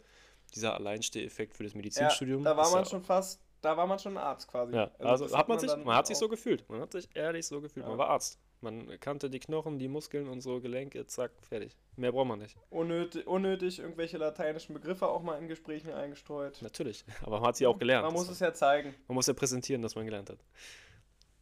dieser 0.55 0.75
Alleinsteheffekt 0.75 1.57
für 1.57 1.62
das 1.65 1.73
Ja, 1.73 1.77
Medizinstudium. 1.79 2.45
da 2.45 2.57
war 2.57 2.69
man 2.71 2.81
ja, 2.85 2.91
schon 2.91 3.03
fast, 3.03 3.41
da 3.62 3.76
war 3.76 3.87
man 3.87 3.99
schon 3.99 4.17
Arzt 4.17 4.49
quasi. 4.49 4.75
Ja, 4.75 4.91
also, 4.99 5.25
das 5.25 5.35
hat 5.35 5.49
man 5.49 5.58
sich, 5.58 5.75
man 5.76 5.97
hat 5.97 6.06
sich 6.06 6.17
so 6.17 6.29
gefühlt. 6.29 6.69
Man 6.69 6.81
hat 6.81 6.93
sich 6.93 7.08
ehrlich 7.14 7.47
so 7.47 7.61
gefühlt. 7.61 7.85
Ja. 7.85 7.91
Man 7.91 7.99
war 7.99 8.11
Arzt. 8.11 8.38
Man 8.62 8.99
kannte 9.00 9.29
die 9.29 9.38
Knochen, 9.38 9.79
die 9.79 9.87
Muskeln 9.87 10.29
und 10.29 10.41
so, 10.41 10.61
Gelenke, 10.61 11.06
zack, 11.06 11.31
fertig. 11.43 11.76
Mehr 11.97 12.11
braucht 12.12 12.29
man 12.29 12.38
nicht. 12.38 12.56
unnötig, 12.70 13.26
unnötig 13.26 13.79
irgendwelche 13.79 14.17
lateinischen 14.17 14.73
Begriffe 14.75 15.08
auch 15.08 15.23
mal 15.23 15.38
in 15.38 15.47
Gesprächen 15.47 15.93
eingestreut. 15.93 16.62
Natürlich. 16.62 17.05
Aber 17.23 17.41
man 17.41 17.49
hat 17.49 17.56
sie 17.56 17.67
auch 17.67 17.79
gelernt. 17.79 18.06
Man 18.06 18.14
muss 18.14 18.29
es 18.29 18.41
ja 18.41 18.55
zeigen. 18.55 18.94
man 19.08 19.14
muss 19.14 19.26
ja 19.26 19.35
präsentieren, 19.35 19.82
dass 19.82 19.94
man 19.94 20.06
gelernt 20.06 20.31
hat. 20.31 20.38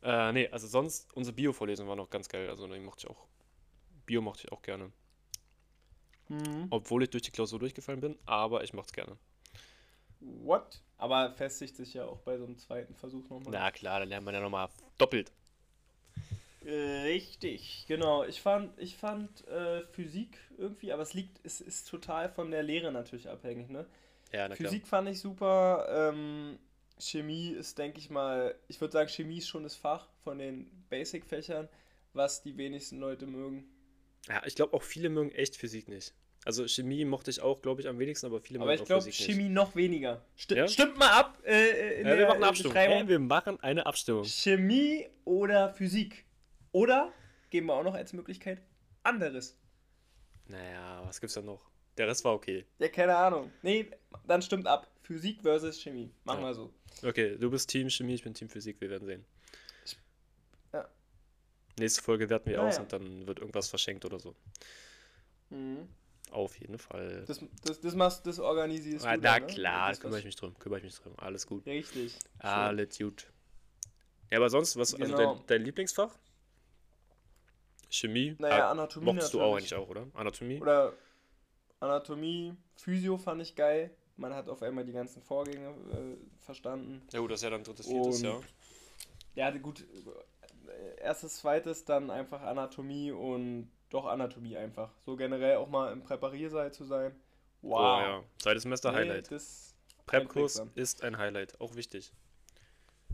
Äh, 0.03 0.33
nee, 0.33 0.49
also 0.49 0.67
sonst, 0.67 1.15
unsere 1.15 1.35
Bio-Vorlesung 1.35 1.89
war 1.89 1.97
noch 1.97 2.11
ganz 2.11 2.29
geil. 2.29 2.51
Also 2.51 2.67
die 2.67 2.81
mochte 2.81 3.07
ich 3.07 3.11
auch. 3.11 3.27
Bio 4.05 4.21
mochte 4.21 4.47
ich 4.47 4.53
auch 4.53 4.61
gerne. 4.61 4.93
Mhm. 6.29 6.67
Obwohl 6.71 7.05
ich 7.05 7.11
durch 7.11 7.23
die 7.23 7.31
Klausur 7.31 7.59
durchgefallen 7.59 8.01
bin, 8.01 8.19
aber 8.27 8.65
ich 8.65 8.73
mochte 8.73 8.89
es 8.89 8.93
gerne. 8.93 9.17
What? 10.21 10.83
Aber 11.05 11.35
festigt 11.35 11.77
sich 11.77 11.93
ja 11.93 12.07
auch 12.07 12.21
bei 12.21 12.39
so 12.39 12.47
einem 12.47 12.57
zweiten 12.57 12.95
Versuch 12.95 13.29
nochmal. 13.29 13.53
Na 13.53 13.71
klar, 13.71 13.99
da 13.99 14.07
lernt 14.07 14.25
man 14.25 14.33
ja 14.33 14.41
nochmal 14.41 14.71
doppelt. 14.97 15.31
Richtig, 16.65 17.85
genau. 17.87 18.25
Ich 18.25 18.41
fand, 18.41 18.73
ich 18.81 18.97
fand 18.97 19.47
äh, 19.49 19.85
Physik 19.89 20.39
irgendwie, 20.57 20.93
aber 20.93 21.03
es 21.03 21.13
liegt, 21.13 21.45
es 21.45 21.61
ist 21.61 21.91
total 21.91 22.31
von 22.31 22.51
der 22.51 22.63
Lehre 22.63 22.91
natürlich 22.91 23.29
abhängig, 23.29 23.69
ne? 23.69 23.85
Ja, 24.33 24.49
na 24.49 24.57
klar. 24.57 24.71
Physik 24.71 24.87
fand 24.87 25.11
ich 25.11 25.21
super. 25.21 25.87
Ähm, 25.91 26.59
Chemie 26.99 27.51
ist, 27.51 27.77
denke 27.77 27.99
ich 27.99 28.09
mal, 28.09 28.55
ich 28.69 28.81
würde 28.81 28.93
sagen, 28.93 29.11
Chemie 29.11 29.39
ist 29.39 29.49
schon 29.49 29.65
das 29.65 29.77
Fach 29.77 30.09
von 30.23 30.39
den 30.39 30.87
Basic-Fächern, 30.89 31.69
was 32.15 32.43
die 32.43 32.57
wenigsten 32.57 32.99
Leute 32.99 33.27
mögen. 33.27 33.69
Ja, 34.27 34.43
ich 34.47 34.55
glaube 34.55 34.73
auch 34.73 34.83
viele 34.83 35.11
mögen 35.11 35.33
echt 35.33 35.55
Physik 35.57 35.87
nicht. 35.87 36.15
Also 36.45 36.67
Chemie 36.69 37.05
mochte 37.05 37.31
ich 37.31 37.41
auch, 37.41 37.63
glaube 37.63 37.81
ich, 37.81 37.89
am 37.89 37.99
wenigsten, 37.99 38.27
aber 38.27 38.41
viele 38.41 38.61
Aber 38.61 38.71
mögen 38.71 38.83
ich 38.83 38.87
glaube, 38.87 39.11
Chemie 39.11 39.49
noch 39.49 39.75
weniger. 39.77 40.25
Sti 40.37 40.55
Ja? 40.57 40.69
Stimmt 40.69 40.99
mal 40.99 41.11
ab 41.11 41.39
äh, 41.45 42.01
in 42.01 42.05
nicht. 42.05 42.07
Ja, 42.07 42.11
wir 42.11 42.17
der 42.17 42.27
machen 42.29 42.37
eine 42.37 42.47
Abstimmung. 42.49 42.73
Beschreibung. 42.75 42.97
Hey, 42.99 43.09
wir 43.09 43.19
machen 43.19 43.61
eine 43.61 43.87
Abstimmung. 43.87 44.25
Chemie 44.25 45.09
oder 45.25 45.73
Physik. 45.73 46.25
Oder, 46.73 47.13
geben 47.51 47.67
wir 47.69 47.75
auch 47.75 47.85
noch 47.85 47.95
als 47.95 48.13
Möglichkeit, 48.13 48.61
anderes. 49.03 49.59
Naja, 50.47 51.03
was 51.07 51.21
gibt's 51.21 51.35
da 51.35 51.41
noch? 51.41 51.71
Der 51.97 52.09
Rest 52.09 52.25
war 52.25 52.35
okay. 52.35 52.67
Ja, 52.79 52.89
keine 52.89 53.17
Ahnung. 53.17 53.51
Nee, 53.63 53.91
dann 54.27 54.43
stimmt 54.43 54.67
ab. 54.67 54.91
Physik 55.03 55.43
versus 55.43 55.81
Chemie. 55.81 56.11
Machen 56.25 56.41
Ja. 56.43 56.49
wir 56.49 56.55
so. 56.55 56.75
Okay, 57.03 57.37
du 57.39 57.51
bist 57.51 57.71
Team 57.71 57.89
Chemie, 57.89 58.15
ich 58.15 58.23
bin 58.23 58.35
Team 58.35 58.49
Physik, 58.49 58.81
wir 58.81 58.91
werden 58.91 59.07
sehen. 59.07 59.25
Ja. 60.73 60.89
Nächste 61.79 62.03
Folge 62.03 62.29
werten 62.29 62.51
wir 62.51 62.57
Naja. 62.57 62.69
aus 62.69 62.79
und 62.79 62.93
dann 62.93 63.27
wird 63.27 63.39
irgendwas 63.39 63.69
verschenkt 63.69 64.05
oder 64.05 64.19
so. 64.19 64.35
Mhm. 65.51 65.89
Auf 66.31 66.59
jeden 66.59 66.79
Fall. 66.79 67.25
Das, 67.27 67.41
das, 67.63 67.81
das, 67.81 67.95
machst, 67.95 68.27
das 68.27 68.39
organisierst 68.41 69.05
Ah, 69.07 69.17
du 69.17 69.23
na 69.23 69.39
dann, 69.39 69.47
ne? 69.49 69.55
klar, 69.55 69.91
Das, 69.91 70.01
kümmere 70.01 70.19
ich 70.19 70.25
mich 70.25 70.37
drum, 70.37 70.59
kümmere 70.59 70.79
ich 70.81 70.85
mich 70.85 70.95
drum. 70.97 71.15
Alles 71.19 71.47
gut. 71.47 71.65
Richtig. 71.67 72.13
Alles 72.39 72.99
gut. 72.99 73.27
Ja, 74.31 74.39
aber 74.39 74.51
sonst, 74.51 74.77
was, 74.77 74.95
also 74.95 75.15
Genau. 75.15 75.35
dein, 75.37 75.47
dein 75.47 75.63
Lieblingsfach? 75.63 76.19
Chemie? 77.91 78.35
Naja, 78.39 78.67
Ah, 78.67 78.71
Anatomie 78.73 79.05
mochtest 79.07 79.33
du 79.35 79.41
auch 79.41 79.53
natürlich. 79.55 79.73
eigentlich 79.75 79.85
auch, 79.85 79.89
oder? 79.89 80.07
Anatomie? 80.15 80.61
Oder 80.61 80.93
Anatomie, 81.79 82.57
Physio 82.77 83.17
fand 83.19 83.43
ich 83.43 83.55
geil. 83.55 83.91
Man 84.17 84.33
hat 84.35 84.49
auf 84.49 84.63
einmal 84.63 84.85
die 84.85 84.93
ganzen 84.93 85.23
Vorgänge 85.23 85.69
äh, 85.69 86.17
verstanden. 86.45 87.03
Ja 87.13 87.21
gut, 87.21 87.31
das 87.31 87.41
ist 87.41 87.45
ja 87.45 87.51
dann 87.51 87.63
drittes, 87.65 87.87
viertes, 87.87 88.17
Und- 88.23 88.25
ja. 88.25 88.41
Ja, 89.37 89.51
gut. 89.51 89.85
Erstes, 90.99 91.37
zweites, 91.39 91.85
dann 91.85 92.11
einfach 92.11 92.41
Anatomie 92.43 93.11
und 93.13 93.71
doch 93.95 94.07
Anatomie 94.07 94.57
einfach. 94.57 94.91
So 94.99 95.17
generell 95.17 95.57
auch 95.57 95.69
mal 95.69 95.93
im 95.93 96.03
Präpariersaal 96.03 96.73
zu 96.73 96.85
sein. 96.85 97.15
Wow. 97.63 97.73
Oh 97.73 98.01
ja, 98.03 98.25
zweites 98.39 98.65
Semester 98.65 98.91
Nee, 98.93 98.99
Highlight. 98.99 99.29
Prep-Kurs 100.07 100.63
ist 100.75 101.03
ein 101.03 101.17
Highlight, 101.17 101.61
auch 101.61 101.77
wichtig. 101.77 102.13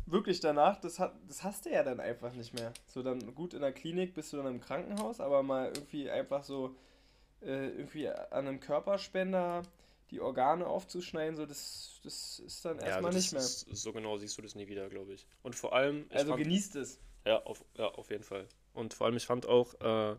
Wirklich 0.07 0.41
danach, 0.41 0.81
das, 0.81 0.99
hat, 0.99 1.15
das 1.29 1.45
hast 1.45 1.67
du 1.67 1.71
ja 1.71 1.85
dann 1.85 2.01
einfach 2.01 2.33
nicht 2.33 2.53
mehr. 2.55 2.73
So 2.87 3.03
dann 3.03 3.35
gut 3.35 3.55
in 3.55 3.61
der 3.61 3.73
Klinik 3.73 4.15
bist 4.15 4.33
du 4.33 4.39
dann 4.39 4.47
im 4.47 4.61
Krankenhaus, 4.61 5.21
aber 5.21 5.43
mal 5.45 5.67
irgendwie 5.67 6.11
einfach 6.11 6.43
so 6.43 6.75
äh, 7.43 7.69
irgendwie 7.69 8.09
an 8.09 8.27
einem 8.49 8.59
Körperspender 8.59 9.63
die 10.11 10.21
Organe 10.21 10.67
aufzuschneiden, 10.67 11.37
so 11.37 11.47
das, 11.47 12.01
das 12.03 12.41
ist 12.41 12.65
dann 12.65 12.81
erstmal 12.81 13.13
das 13.13 13.15
nicht 13.23 13.33
mehr. 13.33 13.43
Ist, 13.43 13.69
so 13.77 13.93
genau 13.93 14.17
siehst 14.17 14.37
du 14.37 14.43
das 14.43 14.57
nie 14.57 14.67
wieder, 14.67 14.89
glaube 14.89 15.13
ich. 15.13 15.25
Und 15.45 15.55
vor 15.55 15.73
allem, 15.75 16.07
Also 16.11 16.33
fand- 16.33 16.43
genießt 16.43 16.75
es. 16.77 16.99
Ja, 17.25 17.41
auf, 17.45 17.65
ja, 17.77 17.87
auf 17.87 18.11
jeden 18.11 18.25
Fall. 18.25 18.49
Und 18.73 18.95
vor 18.95 19.07
allem, 19.07 19.17
ich 19.17 19.27
fand 19.27 19.47
auch, 19.47 19.75
äh, 19.81 20.17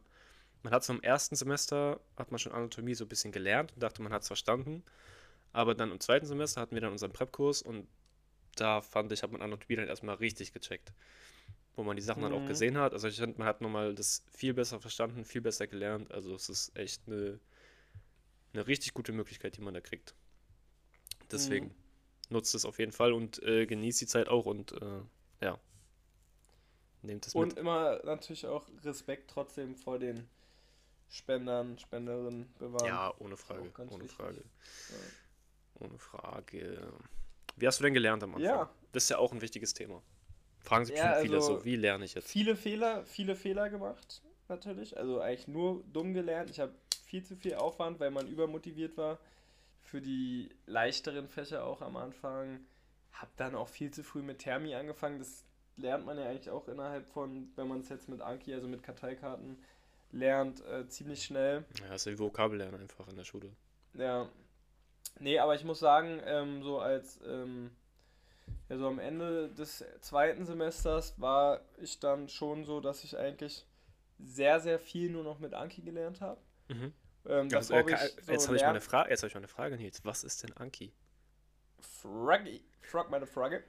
man 0.64 0.74
hat 0.74 0.84
so 0.84 0.94
im 0.94 1.02
ersten 1.02 1.36
Semester, 1.36 2.00
hat 2.18 2.32
man 2.32 2.40
schon 2.40 2.52
Anatomie 2.54 2.94
so 2.96 3.06
ein 3.06 3.10
bisschen 3.10 3.32
gelernt 3.32 3.74
und 3.74 3.82
dachte, 3.84 4.02
man 4.02 4.14
hat 4.14 4.22
es 4.24 4.28
verstanden. 4.28 4.84
Aber 5.54 5.76
dann 5.76 5.92
im 5.92 6.00
zweiten 6.00 6.26
Semester 6.26 6.62
hatten 6.62 6.76
wir 6.76 6.82
dann 6.82 6.92
unseren 6.94 7.14
Prep-Kurs 7.14 7.62
und 7.62 7.88
da 8.56 8.82
fand 8.82 9.12
ich, 9.12 9.24
hat 9.24 9.32
man 9.32 9.42
Anatomie 9.42 9.76
dann 9.78 9.88
erstmal 9.88 10.16
richtig 10.16 10.54
gecheckt. 10.54 10.94
Wo 11.76 11.84
man 11.84 11.96
die 11.96 12.04
Sachen 12.04 12.24
dann 12.24 12.34
auch 12.34 12.42
Mhm. 12.42 12.46
gesehen 12.46 12.78
hat. 12.78 12.94
Also 12.94 13.08
ich 13.08 13.18
finde, 13.18 13.40
man 13.40 13.48
hat 13.48 13.62
nochmal 13.62 13.96
das 13.96 14.24
viel 14.32 14.54
besser 14.54 14.80
verstanden, 14.82 15.26
viel 15.26 15.42
besser 15.42 15.68
gelernt. 15.68 16.12
Also 16.12 16.36
es 16.36 16.50
ist 16.50 16.78
echt 16.78 17.02
eine, 17.08 17.40
eine 18.54 18.68
richtig 18.68 18.94
gute 18.94 19.12
Möglichkeit, 19.12 19.58
die 19.58 19.62
man 19.62 19.74
da 19.74 19.82
kriegt. 19.82 20.16
Deswegen 21.32 21.72
Mhm. 21.72 21.76
nutzt 22.30 22.54
es 22.56 22.66
auf 22.66 22.80
jeden 22.80 22.92
Fall 22.92 23.14
und 23.14 23.42
äh, 23.44 23.66
genießt 23.66 24.02
die 24.02 24.08
Zeit 24.08 24.28
auch 24.30 24.46
und 24.46 24.74
äh, 24.74 25.02
ja. 25.42 25.60
Nehmt 27.04 27.26
es 27.28 27.36
Und 27.36 27.38
mit. 27.38 27.58
immer 27.58 28.02
natürlich 28.06 28.46
auch 28.46 28.68
Respekt 28.84 29.30
trotzdem 29.32 29.76
vor 29.76 30.00
den 30.00 30.28
Spendern, 31.12 31.78
Spenderinnen 31.78 32.52
bewahren. 32.58 32.88
Ja, 32.88 33.14
ohne 33.20 33.36
Frage. 33.38 33.70
Ohne 33.78 33.92
wichtig. 34.04 34.12
Frage. 34.12 34.42
Ohne 35.80 35.98
Frage. 36.00 36.94
Wie 37.58 37.68
hast 37.68 37.80
du 37.80 37.84
denn 37.84 37.94
gelernt 37.94 38.24
am 38.24 38.34
Anfang? 38.36 38.44
Ja. 38.50 38.70
Das 38.94 39.04
ist 39.04 39.10
ja 39.10 39.18
auch 39.18 39.32
ein 39.34 39.42
wichtiges 39.42 39.74
Thema. 39.74 40.02
Fragen 40.60 40.86
sich 40.86 40.96
Ja, 40.96 41.08
bestimmt 41.08 41.24
viele 41.26 41.36
also- 41.38 41.58
so, 41.60 41.66
wie 41.66 41.76
lerne 41.76 42.06
ich 42.06 42.14
jetzt? 42.14 42.30
Viele 42.30 42.56
Fehler, 42.56 43.04
viele 43.06 43.36
Fehler 43.36 43.70
gemacht, 43.70 44.22
natürlich. 44.48 44.98
Also 44.98 45.20
eigentlich 45.20 45.48
nur 45.48 45.84
dumm 45.92 46.14
gelernt. 46.14 46.50
Ich 46.50 46.60
habe 46.60 46.74
viel 47.06 47.24
zu 47.24 47.36
viel 47.36 47.56
Aufwand, 47.56 48.00
weil 48.00 48.12
man 48.12 48.28
übermotiviert 48.28 48.96
war. 48.96 49.20
Für 49.82 50.00
die 50.02 50.50
leichteren 50.66 51.28
Fächer 51.28 51.66
auch 51.66 51.82
am 51.82 51.98
Anfang. 51.98 52.62
Hab 53.12 53.36
dann 53.36 53.56
auch 53.56 53.68
viel 53.68 53.92
zu 53.92 54.04
früh 54.04 54.22
mit 54.22 54.40
Thermi 54.40 54.74
angefangen. 54.76 55.20
Das 55.20 55.44
lernt 55.76 56.06
man 56.06 56.18
ja 56.18 56.26
eigentlich 56.30 56.50
auch 56.50 56.68
innerhalb 56.70 57.06
von, 57.10 57.52
wenn 57.58 57.68
man 57.68 57.80
es 57.80 57.90
jetzt 57.90 58.08
mit 58.08 58.22
Anki, 58.22 58.54
also 58.54 58.68
mit 58.68 58.84
Karteikarten, 58.84 59.58
lernt, 60.12 60.64
äh, 60.66 60.88
ziemlich 60.88 61.24
schnell. 61.24 61.66
Ja, 61.88 61.96
ist 61.96 62.06
wie 62.06 62.20
Vokabellernen 62.20 62.82
einfach 62.82 63.08
in 63.08 63.16
der 63.16 63.24
Schule. 63.24 63.52
Ja. 63.94 64.30
Nee, 65.20 65.40
aber 65.40 65.56
ich 65.56 65.64
muss 65.64 65.80
sagen, 65.80 66.22
ähm, 66.26 66.64
so 66.64 66.80
als 66.80 67.20
ähm, 67.26 67.72
ja, 68.70 68.78
so 68.78 68.88
am 68.88 69.00
Ende 69.00 69.50
des 69.50 69.84
zweiten 70.02 70.46
Semesters 70.46 71.20
war 71.20 71.62
ich 71.78 72.00
dann 72.00 72.30
schon 72.30 72.64
so, 72.66 72.80
dass 72.80 73.04
ich 73.04 73.18
eigentlich 73.18 73.66
sehr, 74.20 74.60
sehr 74.60 74.80
viel 74.80 75.10
nur 75.10 75.24
noch 75.24 75.40
mit 75.40 75.54
Anki 75.54 75.82
gelernt 75.82 76.22
habe. 76.22 76.40
Mhm. 76.70 76.94
Ähm, 77.26 77.50
davor 77.50 77.88
äh, 77.88 77.98
so 78.22 78.32
jetzt 78.32 78.48
habe 78.48 78.56
ich, 78.56 78.62
mal 78.62 78.70
eine 78.70 78.80
Lern- 78.80 78.82
Fra- 78.82 79.10
jetzt 79.10 79.22
hab 79.24 79.28
ich 79.28 79.34
mal 79.34 79.40
eine 79.40 79.48
Frage, 79.48 79.78
Nils. 79.78 80.04
Was 80.06 80.24
ist 80.24 80.44
denn 80.44 80.56
Anki? 80.58 80.94
Fraggy. 81.80 82.64
Frag 82.82 83.10
meine 83.10 83.28
Frage. 83.28 83.64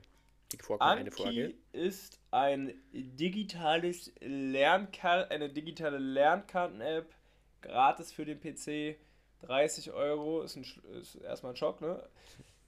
Mal 0.69 0.99
eine 0.99 1.11
Frage. 1.11 1.29
Anki 1.29 1.57
ist 1.73 2.21
ein 2.31 2.75
digitales 2.93 4.13
Lernkar 4.21 5.31
eine 5.31 5.49
digitale 5.49 5.99
Lernkarten-App, 5.99 7.13
gratis 7.61 8.13
für 8.13 8.25
den 8.25 8.41
PC, 8.41 8.99
30 9.43 9.93
Euro, 9.93 10.43
ist, 10.43 10.57
ein, 10.57 10.65
ist 11.01 11.17
erstmal 11.17 11.53
ein 11.53 11.57
Schock, 11.57 11.81
ne? 11.81 12.09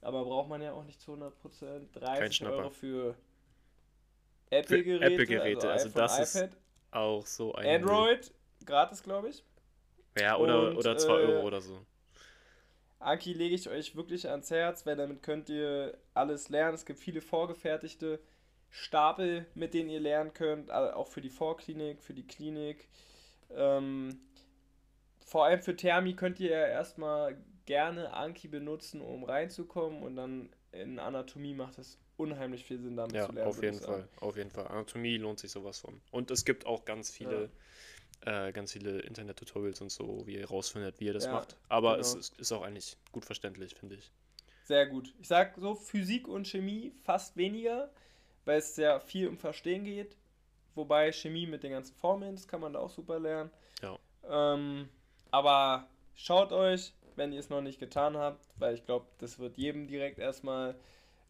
Aber 0.01 0.23
braucht 0.23 0.49
man 0.49 0.61
ja 0.61 0.73
auch 0.73 0.83
nicht 0.83 1.01
zu 1.01 1.13
100%. 1.13 1.31
30 1.93 2.35
Schnapper. 2.35 2.57
Euro 2.57 2.69
für 2.69 3.15
Apple-Geräte, 4.49 5.13
Apple-Geräte, 5.13 5.71
also 5.71 5.89
iPhone, 5.89 6.01
das 6.01 6.19
ist 6.19 6.35
iPad, 6.35 6.57
Auch 6.91 7.25
so 7.25 7.53
ein. 7.55 7.67
Android, 7.67 8.31
gratis, 8.65 9.01
glaube 9.01 9.29
ich. 9.29 9.43
Ja, 10.17 10.37
oder, 10.37 10.69
Und, 10.69 10.77
oder 10.77 10.97
2 10.97 11.09
äh, 11.09 11.15
Euro 11.15 11.47
oder 11.47 11.61
so. 11.61 11.79
Anki 12.99 13.33
lege 13.33 13.55
ich 13.55 13.69
euch 13.69 13.95
wirklich 13.95 14.27
ans 14.29 14.49
Herz, 14.51 14.85
weil 14.85 14.95
damit 14.95 15.21
könnt 15.21 15.49
ihr 15.49 15.97
alles 16.13 16.49
lernen. 16.49 16.75
Es 16.75 16.85
gibt 16.85 16.99
viele 16.99 17.21
vorgefertigte 17.21 18.19
Stapel, 18.69 19.45
mit 19.53 19.73
denen 19.73 19.89
ihr 19.89 19.99
lernen 19.99 20.33
könnt, 20.33 20.69
a- 20.71 20.93
auch 20.93 21.07
für 21.07 21.21
die 21.21 21.29
Vorklinik, 21.29 22.01
für 22.01 22.13
die 22.13 22.25
Klinik. 22.27 22.87
Ähm, 23.51 24.19
vor 25.25 25.45
allem 25.45 25.61
für 25.61 25.75
Thermi 25.75 26.13
könnt 26.15 26.39
ihr 26.39 26.51
ja 26.51 26.67
erstmal 26.67 27.37
gerne 27.65 28.13
Anki 28.13 28.47
benutzen, 28.47 29.01
um 29.01 29.23
reinzukommen 29.23 30.03
und 30.03 30.15
dann 30.15 30.49
in 30.71 30.99
Anatomie 30.99 31.53
macht 31.53 31.77
es 31.79 31.97
unheimlich 32.17 32.63
viel 32.65 32.79
Sinn, 32.79 32.95
damit 32.95 33.15
Ja, 33.15 33.25
zu 33.25 33.31
lernen. 33.33 33.49
auf 33.49 33.61
jeden. 33.61 33.79
Fall. 33.79 34.07
Auf 34.19 34.37
jeden 34.37 34.51
Fall. 34.51 34.67
Anatomie 34.67 35.17
lohnt 35.17 35.39
sich 35.39 35.51
sowas 35.51 35.79
von. 35.79 36.01
Und 36.11 36.31
es 36.31 36.45
gibt 36.45 36.65
auch 36.65 36.85
ganz 36.85 37.09
viele, 37.11 37.49
äh, 38.25 38.51
ganz 38.51 38.73
viele 38.73 38.99
Internet-Tutorials 39.01 39.81
und 39.81 39.91
so, 39.91 40.25
wie 40.25 40.35
ihr 40.35 40.47
rausfindet, 40.47 40.99
wie 40.99 41.05
ihr 41.05 41.13
das 41.13 41.25
Ja, 41.25 41.33
macht. 41.33 41.55
Aber 41.69 41.91
genau. 41.91 42.01
es 42.01 42.13
ist, 42.15 42.39
ist 42.39 42.51
auch 42.51 42.63
eigentlich 42.63 42.97
gut 43.11 43.25
verständlich, 43.25 43.75
finde 43.75 43.95
ich. 43.95 44.11
Sehr 44.63 44.87
gut. 44.87 45.13
Ich 45.19 45.27
sag 45.27 45.55
so, 45.57 45.75
Physik 45.75 46.27
und 46.27 46.47
Chemie 46.47 46.91
fast 47.03 47.37
weniger, 47.37 47.91
weil 48.45 48.59
es 48.59 48.75
sehr 48.75 48.99
viel 48.99 49.27
um 49.27 49.37
Verstehen 49.37 49.83
geht. 49.83 50.17
Wobei 50.73 51.11
Chemie 51.11 51.45
mit 51.45 51.63
den 51.63 51.71
ganzen 51.71 51.95
Formeln, 51.95 52.35
das 52.35 52.47
kann 52.47 52.59
man 52.61 52.73
da 52.73 52.79
auch 52.79 52.89
super 52.89 53.19
lernen. 53.19 53.51
Ja. 53.81 53.97
Ähm, 54.27 54.89
aber 55.31 55.87
schaut 56.15 56.51
euch, 56.51 56.93
wenn 57.15 57.31
ihr 57.31 57.39
es 57.39 57.49
noch 57.49 57.61
nicht 57.61 57.79
getan 57.79 58.17
habt, 58.17 58.45
weil 58.57 58.73
ich 58.75 58.85
glaube, 58.85 59.05
das 59.19 59.39
wird 59.39 59.57
jedem 59.57 59.87
direkt 59.87 60.19
erstmal 60.19 60.75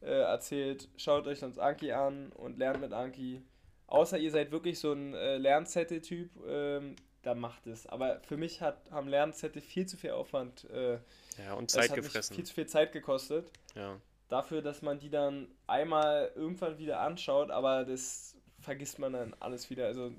äh, 0.02 0.22
erzählt, 0.22 0.88
schaut 0.98 1.28
euch 1.28 1.40
sonst 1.40 1.60
Anki 1.60 1.92
an 1.92 2.32
und 2.32 2.58
lernt 2.58 2.82
mit 2.82 2.94
Anki. 2.94 3.42
Außer 3.88 4.18
ihr 4.18 4.32
seid 4.32 4.51
wirklich 4.51 4.80
so 4.80 4.92
ein 4.94 5.13
äh, 5.13 5.38
Lernzettel-Typ, 5.38 6.32
ähm, 6.48 6.96
da 7.22 7.36
macht 7.36 7.68
es. 7.68 7.86
Aber 7.88 8.20
für 8.22 8.38
mich 8.38 8.62
hat, 8.62 8.89
haben 8.92 9.08
Lernzettel 9.08 9.62
viel 9.62 9.86
zu 9.86 9.98
viel 9.98 10.12
Aufwand. 10.12 10.63
Äh, 10.72 11.00
Ja, 11.38 11.54
und 11.56 11.65
es 11.70 11.74
Zeit 11.74 11.94
gefressen. 11.94 12.36
viel 12.36 12.46
zu 12.46 12.54
viel 12.54 12.68
Zeit 12.68 12.92
gekostet 12.92 13.51
Ja. 13.75 14.00
dafür, 14.30 14.62
dass 14.62 14.82
man 14.82 15.00
die 15.00 15.10
dann 15.10 15.48
einmal 15.68 16.32
irgendwann 16.36 16.77
wieder 16.77 17.00
anschaut, 17.01 17.51
aber 17.51 17.84
das 17.86 18.36
vergisst 18.60 18.98
man 19.00 19.13
dann 19.13 19.36
alles 19.39 19.70
wieder. 19.70 19.86
Also 19.86 20.12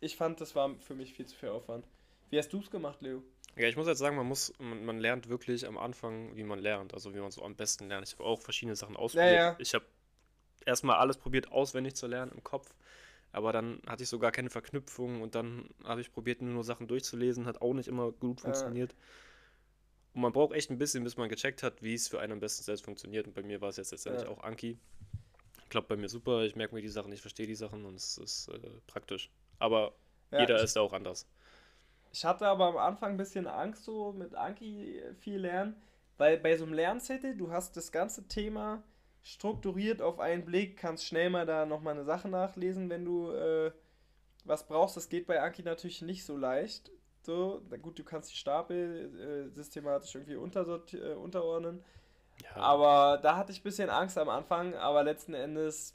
ich 0.00 0.16
fand, 0.16 0.40
das 0.40 0.54
war 0.54 0.74
für 0.80 0.94
mich 0.94 1.14
viel 1.14 1.26
zu 1.26 1.36
viel 1.36 1.50
Aufwand. 1.50 1.86
Wie 2.30 2.38
hast 2.38 2.52
du 2.52 2.58
es 2.60 2.70
gemacht, 2.70 3.00
Leo? 3.00 3.22
Ja, 3.56 3.68
ich 3.68 3.76
muss 3.76 3.86
jetzt 3.86 3.98
sagen, 3.98 4.16
man 4.16 4.26
muss, 4.26 4.52
man, 4.58 4.84
man 4.84 4.98
lernt 4.98 5.28
wirklich 5.28 5.66
am 5.66 5.76
Anfang, 5.76 6.34
wie 6.36 6.42
man 6.42 6.58
lernt, 6.58 6.94
also 6.94 7.14
wie 7.14 7.18
man 7.18 7.30
so 7.30 7.42
am 7.42 7.54
besten 7.54 7.88
lernt. 7.88 8.06
Ich 8.08 8.14
habe 8.14 8.24
auch 8.24 8.40
verschiedene 8.40 8.76
Sachen 8.76 8.96
ausprobiert. 8.96 9.34
ja. 9.36 9.56
Ich 9.58 9.74
habe 9.74 9.84
erstmal 10.66 10.96
alles 10.98 11.16
probiert, 11.18 11.52
auswendig 11.52 11.94
zu 11.96 12.06
lernen 12.06 12.32
im 12.32 12.44
Kopf, 12.44 12.74
aber 13.32 13.52
dann 13.52 13.80
hatte 13.86 14.02
ich 14.04 14.08
so 14.10 14.18
gar 14.18 14.32
keine 14.32 14.50
Verknüpfung 14.50 15.22
und 15.22 15.34
dann 15.34 15.68
habe 15.84 16.00
ich 16.02 16.12
probiert, 16.12 16.42
nur 16.42 16.64
Sachen 16.64 16.88
durchzulesen, 16.88 17.46
hat 17.46 17.62
auch 17.62 17.74
nicht 17.74 17.88
immer 17.88 18.12
gut 18.12 18.40
funktioniert. 18.40 18.94
Und 20.14 20.20
man 20.22 20.32
braucht 20.32 20.54
echt 20.54 20.70
ein 20.70 20.78
bisschen, 20.78 21.04
bis 21.04 21.16
man 21.16 21.28
gecheckt 21.28 21.62
hat, 21.62 21.82
wie 21.82 21.94
es 21.94 22.08
für 22.08 22.20
einen 22.20 22.32
am 22.32 22.40
besten 22.40 22.62
selbst 22.64 22.84
funktioniert. 22.84 23.26
Und 23.26 23.34
bei 23.34 23.42
mir 23.42 23.60
war 23.60 23.68
es 23.70 23.76
jetzt 23.78 23.92
letztendlich 23.92 24.26
Ja. 24.26 24.28
auch 24.28 24.42
Anki. 24.42 24.78
Klappt 25.70 25.88
bei 25.88 25.96
mir 25.96 26.08
super, 26.08 26.42
ich 26.44 26.56
merke 26.56 26.74
mir 26.74 26.82
die 26.82 26.88
Sachen, 26.88 27.12
ich 27.12 27.20
verstehe 27.22 27.46
die 27.46 27.54
Sachen 27.56 27.84
und 27.86 27.96
es 27.96 28.18
ist 28.18 28.48
äh, 28.48 28.60
praktisch. 28.86 29.30
Aber 29.58 29.94
Ja, 30.30 30.52
jeder 30.52 30.62
ich, 30.62 30.62
ist 30.62 30.78
auch 30.78 30.92
anders. 30.94 31.26
ich 32.12 32.24
hatte 32.24 32.46
aber 32.46 32.66
am 32.66 32.76
Anfang 32.76 33.12
ein 33.12 33.16
bisschen 33.16 33.46
Angst, 33.46 33.84
so 33.84 34.12
mit 34.12 34.34
Anki 34.34 35.02
viel 35.20 35.38
lernen, 35.40 35.74
weil 36.18 36.38
bei 36.38 36.56
so 36.56 36.64
einem 36.64 36.74
Lernzettel, 36.74 37.36
du 37.36 37.50
hast 37.50 37.76
das 37.76 37.90
ganze 37.92 38.28
Thema 38.28 38.82
strukturiert 39.22 40.02
auf 40.02 40.18
einen 40.18 40.44
Blick, 40.44 40.76
kannst 40.76 41.06
schnell 41.06 41.30
mal 41.30 41.46
da 41.46 41.64
nochmal 41.66 41.94
eine 41.94 42.04
Sache 42.04 42.28
nachlesen, 42.28 42.90
wenn 42.90 43.04
du 43.04 43.30
äh, 43.30 43.72
was 44.44 44.66
brauchst. 44.66 44.96
Das 44.96 45.08
geht 45.08 45.26
bei 45.26 45.40
Anki 45.40 45.62
natürlich 45.62 46.02
nicht 46.02 46.24
so 46.24 46.36
leicht. 46.36 46.90
So, 47.22 47.62
na 47.70 47.76
gut, 47.76 47.98
du 47.98 48.04
kannst 48.04 48.32
die 48.32 48.36
Stapel 48.36 49.48
äh, 49.48 49.54
systematisch 49.54 50.14
irgendwie 50.14 50.34
äh, 50.34 51.14
unterordnen. 51.14 51.84
Ja. 52.42 52.56
Aber 52.56 53.18
da 53.22 53.36
hatte 53.36 53.52
ich 53.52 53.60
ein 53.60 53.62
bisschen 53.62 53.90
Angst 53.90 54.18
am 54.18 54.28
Anfang, 54.28 54.74
aber 54.74 55.04
letzten 55.04 55.34
Endes 55.34 55.94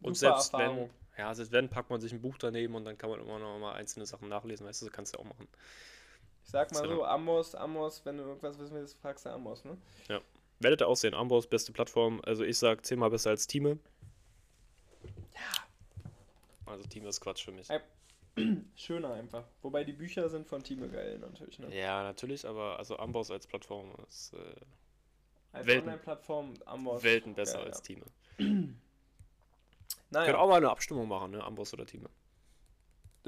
Und 0.00 0.16
selbst 0.16 0.54
Erfahrung. 0.54 0.90
wenn, 1.16 1.24
ja, 1.24 1.34
selbst 1.34 1.50
wenn, 1.50 1.68
packt 1.68 1.90
man 1.90 2.00
sich 2.00 2.12
ein 2.12 2.20
Buch 2.20 2.38
daneben 2.38 2.76
und 2.76 2.84
dann 2.84 2.96
kann 2.96 3.10
man 3.10 3.20
immer 3.20 3.40
noch 3.40 3.58
mal 3.58 3.72
einzelne 3.72 4.06
Sachen 4.06 4.28
nachlesen, 4.28 4.64
weißt 4.66 4.82
du, 4.82 4.86
das 4.86 4.92
kannst 4.92 5.14
du 5.14 5.18
ja 5.18 5.24
auch 5.24 5.28
machen. 5.28 5.48
Ich 6.44 6.50
sag 6.50 6.72
mal 6.72 6.86
So. 6.86 7.04
Amos, 7.04 7.54
Amos, 7.56 8.04
wenn 8.04 8.18
du 8.18 8.22
irgendwas 8.24 8.58
wissen 8.58 8.76
willst, 8.76 8.96
fragst 8.98 9.26
du 9.26 9.30
Amos, 9.30 9.64
ne? 9.64 9.76
Werdet 10.60 10.80
ihr 10.80 10.88
aussehen, 10.88 11.14
Amboss, 11.14 11.46
beste 11.46 11.72
Plattform, 11.72 12.20
also 12.24 12.44
ich 12.44 12.58
sag 12.58 12.84
zehnmal 12.84 13.10
besser 13.10 13.30
als 13.30 13.46
Time. 13.46 13.78
Ja. 15.34 15.66
Also 16.66 16.84
Time 16.88 17.08
ist 17.08 17.20
Quatsch 17.20 17.44
für 17.44 17.52
mich. 17.52 17.68
Schöner 18.76 19.12
einfach. 19.14 19.44
Wobei 19.62 19.84
die 19.84 19.92
Bücher 19.92 20.28
sind 20.28 20.46
von 20.46 20.62
Time 20.62 20.88
geil 20.88 21.18
natürlich, 21.18 21.58
ne? 21.58 21.74
Ja, 21.76 22.02
natürlich, 22.02 22.46
aber 22.46 22.78
also 22.78 22.96
Amboss 22.98 23.30
als 23.30 23.46
Plattform 23.46 23.92
ist 24.08 24.32
äh, 24.34 24.36
Als 25.52 25.66
Welten. 25.66 25.88
Online-Plattform 25.88 26.54
Amos. 26.66 27.02
Welten 27.02 27.34
besser 27.34 27.58
geil, 27.58 27.66
als 27.68 27.78
ja. 27.88 27.94
Time. 27.94 28.74
Naja, 30.10 30.24
Können 30.24 30.38
auch 30.38 30.48
mal 30.48 30.56
eine 30.56 30.70
Abstimmung 30.70 31.06
machen, 31.06 31.32
ne? 31.32 31.44
Amboss 31.44 31.74
oder 31.74 31.84
Time. 31.84 32.08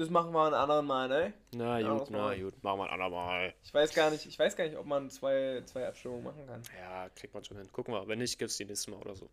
Das 0.01 0.09
machen 0.09 0.31
wir 0.33 0.45
ein 0.47 0.53
anderen 0.53 0.85
Mal, 0.85 1.07
ne? 1.07 1.33
Na 1.53 1.79
Ja, 1.79 1.97
gut, 1.97 2.09
na 2.09 2.35
gut, 2.35 2.61
machen 2.63 2.79
wir 2.79 2.85
ein 2.85 2.93
andermal. 2.93 3.53
Ich 3.63 3.73
weiß 3.73 3.93
gar 3.93 4.09
nicht, 4.09 4.25
ich 4.25 4.37
weiß 4.37 4.55
gar 4.55 4.65
nicht, 4.65 4.75
ob 4.77 4.85
man 4.85 5.09
zwei, 5.09 5.61
zwei 5.65 5.87
Abstimmungen 5.87 6.23
machen 6.23 6.45
kann. 6.47 6.61
Ja, 6.79 7.07
kriegt 7.09 7.33
man 7.33 7.43
schon 7.43 7.57
hin. 7.57 7.71
Gucken 7.71 7.93
wir. 7.93 8.07
Wenn 8.07 8.19
nicht, 8.19 8.37
gibt's 8.39 8.57
die 8.57 8.65
nächste 8.65 8.91
Mal 8.91 8.99
oder 8.99 9.15
so. 9.15 9.29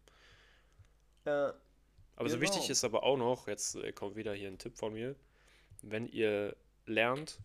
Ja, 1.24 1.54
Aber 2.16 2.28
so 2.28 2.36
Genau. 2.38 2.50
wichtig 2.50 2.70
ist 2.70 2.84
aber 2.84 3.02
auch 3.02 3.16
noch, 3.16 3.46
jetzt 3.48 3.76
äh, 3.76 3.92
kommt 3.92 4.16
wieder 4.16 4.34
hier 4.34 4.48
ein 4.48 4.58
Tipp 4.58 4.76
von 4.76 4.92
mir, 4.92 5.14
wenn 5.82 6.06
ihr 6.06 6.56
lernt, 6.86 7.38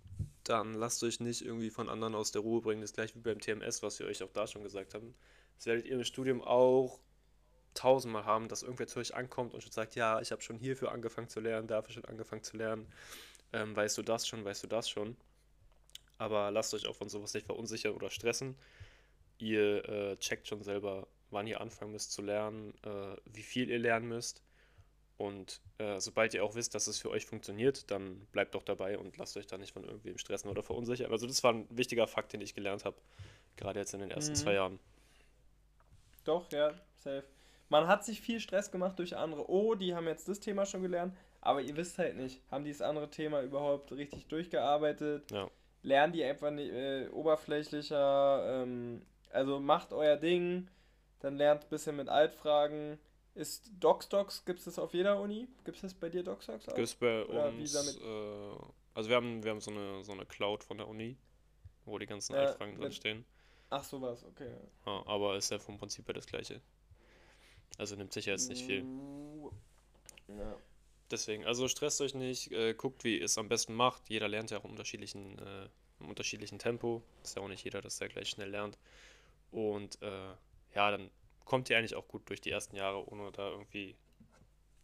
dann 0.43 0.73
lasst 0.73 1.03
euch 1.03 1.19
nicht 1.19 1.43
irgendwie 1.45 1.69
von 1.69 1.89
anderen 1.89 2.15
aus 2.15 2.31
der 2.31 2.41
Ruhe 2.41 2.61
bringen. 2.61 2.81
Das 2.81 2.91
ist 2.91 2.95
gleich 2.95 3.15
wie 3.15 3.19
beim 3.19 3.39
TMS, 3.39 3.83
was 3.83 3.99
wir 3.99 4.07
euch 4.07 4.21
auch 4.23 4.31
da 4.33 4.47
schon 4.47 4.63
gesagt 4.63 4.93
haben. 4.93 5.13
Das 5.57 5.65
werdet 5.67 5.85
ihr 5.85 5.93
im 5.93 6.03
Studium 6.03 6.41
auch 6.41 6.99
tausendmal 7.73 8.25
haben, 8.25 8.47
dass 8.47 8.63
irgendwer 8.63 8.87
zu 8.87 8.99
euch 8.99 9.15
ankommt 9.15 9.53
und 9.53 9.61
schon 9.61 9.71
sagt, 9.71 9.95
ja, 9.95 10.19
ich 10.21 10.31
habe 10.31 10.41
schon 10.41 10.57
hierfür 10.57 10.91
angefangen 10.91 11.29
zu 11.29 11.39
lernen, 11.39 11.67
dafür 11.67 11.93
schon 11.93 12.05
angefangen 12.05 12.43
zu 12.43 12.57
lernen. 12.57 12.87
Ähm, 13.51 13.75
weißt 13.75 13.97
du 13.97 14.01
das 14.01 14.27
schon, 14.27 14.43
weißt 14.45 14.63
du 14.63 14.67
das 14.67 14.89
schon. 14.89 15.15
Aber 16.17 16.51
lasst 16.51 16.73
euch 16.73 16.87
auch 16.87 16.95
von 16.95 17.09
sowas 17.09 17.33
nicht 17.33 17.45
verunsichern 17.45 17.93
oder 17.93 18.09
stressen. 18.09 18.55
Ihr 19.39 19.87
äh, 19.89 20.17
checkt 20.17 20.47
schon 20.47 20.63
selber, 20.63 21.07
wann 21.31 21.47
ihr 21.47 21.59
anfangen 21.59 21.91
müsst 21.91 22.11
zu 22.11 22.21
lernen, 22.21 22.73
äh, 22.83 23.15
wie 23.25 23.41
viel 23.43 23.69
ihr 23.69 23.79
lernen 23.79 24.07
müsst. 24.07 24.41
Und 25.17 25.61
äh, 25.77 25.99
sobald 25.99 26.33
ihr 26.33 26.43
auch 26.43 26.55
wisst, 26.55 26.75
dass 26.75 26.87
es 26.87 26.99
für 26.99 27.09
euch 27.09 27.25
funktioniert, 27.25 27.89
dann 27.91 28.25
bleibt 28.31 28.55
doch 28.55 28.63
dabei 28.63 28.97
und 28.97 29.17
lasst 29.17 29.37
euch 29.37 29.47
da 29.47 29.57
nicht 29.57 29.73
von 29.73 29.83
irgendwem 29.83 30.17
stressen 30.17 30.49
oder 30.49 30.63
verunsichern. 30.63 31.11
Also 31.11 31.27
das 31.27 31.43
war 31.43 31.53
ein 31.53 31.67
wichtiger 31.69 32.07
Fakt, 32.07 32.33
den 32.33 32.41
ich 32.41 32.55
gelernt 32.55 32.83
habe, 32.85 32.97
gerade 33.55 33.79
jetzt 33.79 33.93
in 33.93 33.99
den 33.99 34.11
ersten 34.11 34.31
Mhm. 34.31 34.37
zwei 34.37 34.53
Jahren. 34.53 34.79
doch, 36.23 36.49
ja, 36.51 36.73
safe. 36.99 37.23
Man 37.73 37.87
hat 37.87 38.05
sich 38.05 38.21
viel 38.21 38.39
Stress 38.39 38.69
gemacht 38.69 38.99
durch 38.99 39.17
andere. 39.17 39.49
Oh, 39.49 39.73
die 39.73 39.95
haben 39.95 40.05
jetzt 40.05 40.27
das 40.27 40.39
Thema 40.39 40.63
schon 40.67 40.83
gelernt, 40.83 41.15
aber 41.41 41.59
ihr 41.59 41.75
wisst 41.75 41.97
halt 41.97 42.15
nicht, 42.15 42.39
haben 42.51 42.63
die 42.65 42.71
das 42.71 42.81
andere 42.81 43.09
Thema 43.09 43.41
überhaupt 43.41 43.91
richtig 43.93 44.27
durchgearbeitet? 44.27 45.31
Ja. 45.31 45.49
Lernen 45.81 46.13
die 46.13 46.23
einfach 46.23 46.51
nicht, 46.51 46.71
äh, 46.71 47.07
oberflächlicher? 47.09 48.61
Ähm, 48.61 49.01
also 49.31 49.59
macht 49.59 49.91
euer 49.91 50.17
Ding, 50.17 50.69
dann 51.21 51.35
lernt 51.37 51.63
ein 51.63 51.69
bisschen 51.69 51.95
mit 51.95 52.09
Altfragen. 52.09 52.99
Ist 53.33 53.71
DocSdocs, 53.79 54.45
gibt 54.45 54.59
es 54.59 54.65
das 54.65 54.77
auf 54.77 54.93
jeder 54.93 55.19
Uni? 55.19 55.47
Gibt 55.65 55.77
es 55.77 55.81
das 55.81 55.93
bei 55.95 56.09
dir 56.09 56.23
DocSdocs 56.23 56.69
auch? 56.69 56.75
Gibt 56.75 56.87
es 56.87 56.93
bei 56.93 57.25
Oder 57.25 57.47
uns, 57.47 57.73
äh, 57.75 58.55
also 58.93 59.09
wir 59.09 59.15
haben, 59.15 59.43
wir 59.43 59.49
haben 59.49 59.61
so 59.61 59.71
eine, 59.71 60.03
so 60.03 60.11
eine 60.11 60.27
Cloud 60.27 60.63
von 60.63 60.77
der 60.77 60.87
Uni, 60.87 61.17
wo 61.85 61.97
die 61.97 62.05
ganzen 62.05 62.33
Ja, 62.35 62.41
Altfragen 62.41 62.75
drin 62.75 62.83
mit- 62.83 62.93
stehen. 62.93 63.25
Ach, 63.71 63.83
sowas, 63.83 64.23
okay. 64.23 64.51
Ja, 64.85 65.01
aber 65.07 65.35
ist 65.37 65.49
ja 65.49 65.57
vom 65.57 65.79
Prinzip 65.79 66.05
her 66.05 66.13
das 66.13 66.27
gleiche. 66.27 66.61
Also 67.77 67.95
nimmt 67.95 68.13
sicher 68.13 68.31
jetzt 68.31 68.49
nicht 68.49 68.65
viel. 68.65 68.85
Ja. 70.27 70.55
Deswegen, 71.11 71.45
also 71.45 71.67
stresst 71.67 72.01
euch 72.01 72.15
nicht, 72.15 72.51
äh, 72.51 72.73
guckt, 72.73 73.03
wie 73.03 73.19
ihr 73.19 73.25
es 73.25 73.37
am 73.37 73.47
besten 73.47 73.73
macht. 73.73 74.09
Jeder 74.09 74.27
lernt 74.27 74.51
ja 74.51 74.57
auch 74.57 74.65
im 74.65 74.71
unterschiedlichen, 74.71 75.37
äh, 75.39 75.69
im 75.99 76.09
unterschiedlichen 76.09 76.59
Tempo. 76.59 77.03
Ist 77.23 77.35
ja 77.35 77.41
auch 77.41 77.47
nicht 77.47 77.63
jeder, 77.63 77.81
dass 77.81 77.97
der 77.97 78.09
gleich 78.09 78.29
schnell 78.29 78.49
lernt. 78.49 78.77
Und 79.51 80.01
äh, 80.01 80.33
ja, 80.73 80.91
dann 80.91 81.11
kommt 81.45 81.69
ihr 81.69 81.77
eigentlich 81.77 81.95
auch 81.95 82.07
gut 82.07 82.27
durch 82.29 82.41
die 82.41 82.49
ersten 82.49 82.75
Jahre, 82.75 83.07
ohne 83.07 83.31
da 83.31 83.49
irgendwie. 83.49 83.95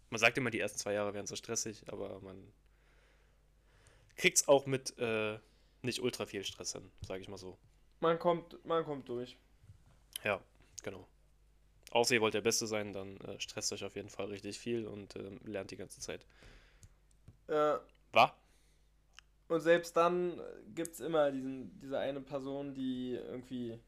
Man 0.10 0.20
sagt 0.20 0.38
immer, 0.38 0.50
die 0.50 0.60
ersten 0.60 0.78
zwei 0.78 0.94
Jahre 0.94 1.14
wären 1.14 1.28
so 1.28 1.36
stressig, 1.36 1.84
aber 1.88 2.20
man 2.22 2.52
kriegt 4.16 4.38
es 4.38 4.48
auch 4.48 4.66
mit 4.66 4.98
äh, 4.98 5.40
nicht 5.82 6.02
ultra 6.02 6.26
viel 6.26 6.44
Stress 6.44 6.74
hin, 6.74 6.92
sage 7.02 7.22
ich 7.22 7.28
mal 7.28 7.38
so. 7.38 7.58
Man 8.02 8.20
kommt, 8.20 8.64
man 8.66 8.84
kommt 8.84 9.08
durch. 9.08 9.38
Ja, 10.24 10.42
genau. 10.84 11.08
Außer 11.92 12.16
ihr 12.16 12.22
wollt 12.22 12.34
der 12.36 12.42
Beste 12.42 12.68
sein, 12.68 12.94
dann 12.94 13.18
äh, 13.22 13.40
stresst 13.40 13.74
euch 13.74 13.84
auf 13.84 13.96
jeden 13.96 14.10
Fall 14.10 14.28
richtig 14.28 14.60
viel 14.60 14.86
und 14.86 15.16
ähm, 15.16 15.40
lernt 15.44 15.72
die 15.72 15.78
ganze 15.78 16.00
Zeit. 16.00 16.26
Äh, 17.48 17.78
Wa? 18.14 18.34
Und 19.48 19.62
selbst 19.62 19.98
dann 19.98 20.40
gibt 20.76 20.94
es 20.94 21.00
immer 21.00 21.32
diesen, 21.32 21.80
diese 21.80 21.98
eine 21.98 22.22
Person, 22.22 22.74
die 22.76 23.14
irgendwie 23.16 23.80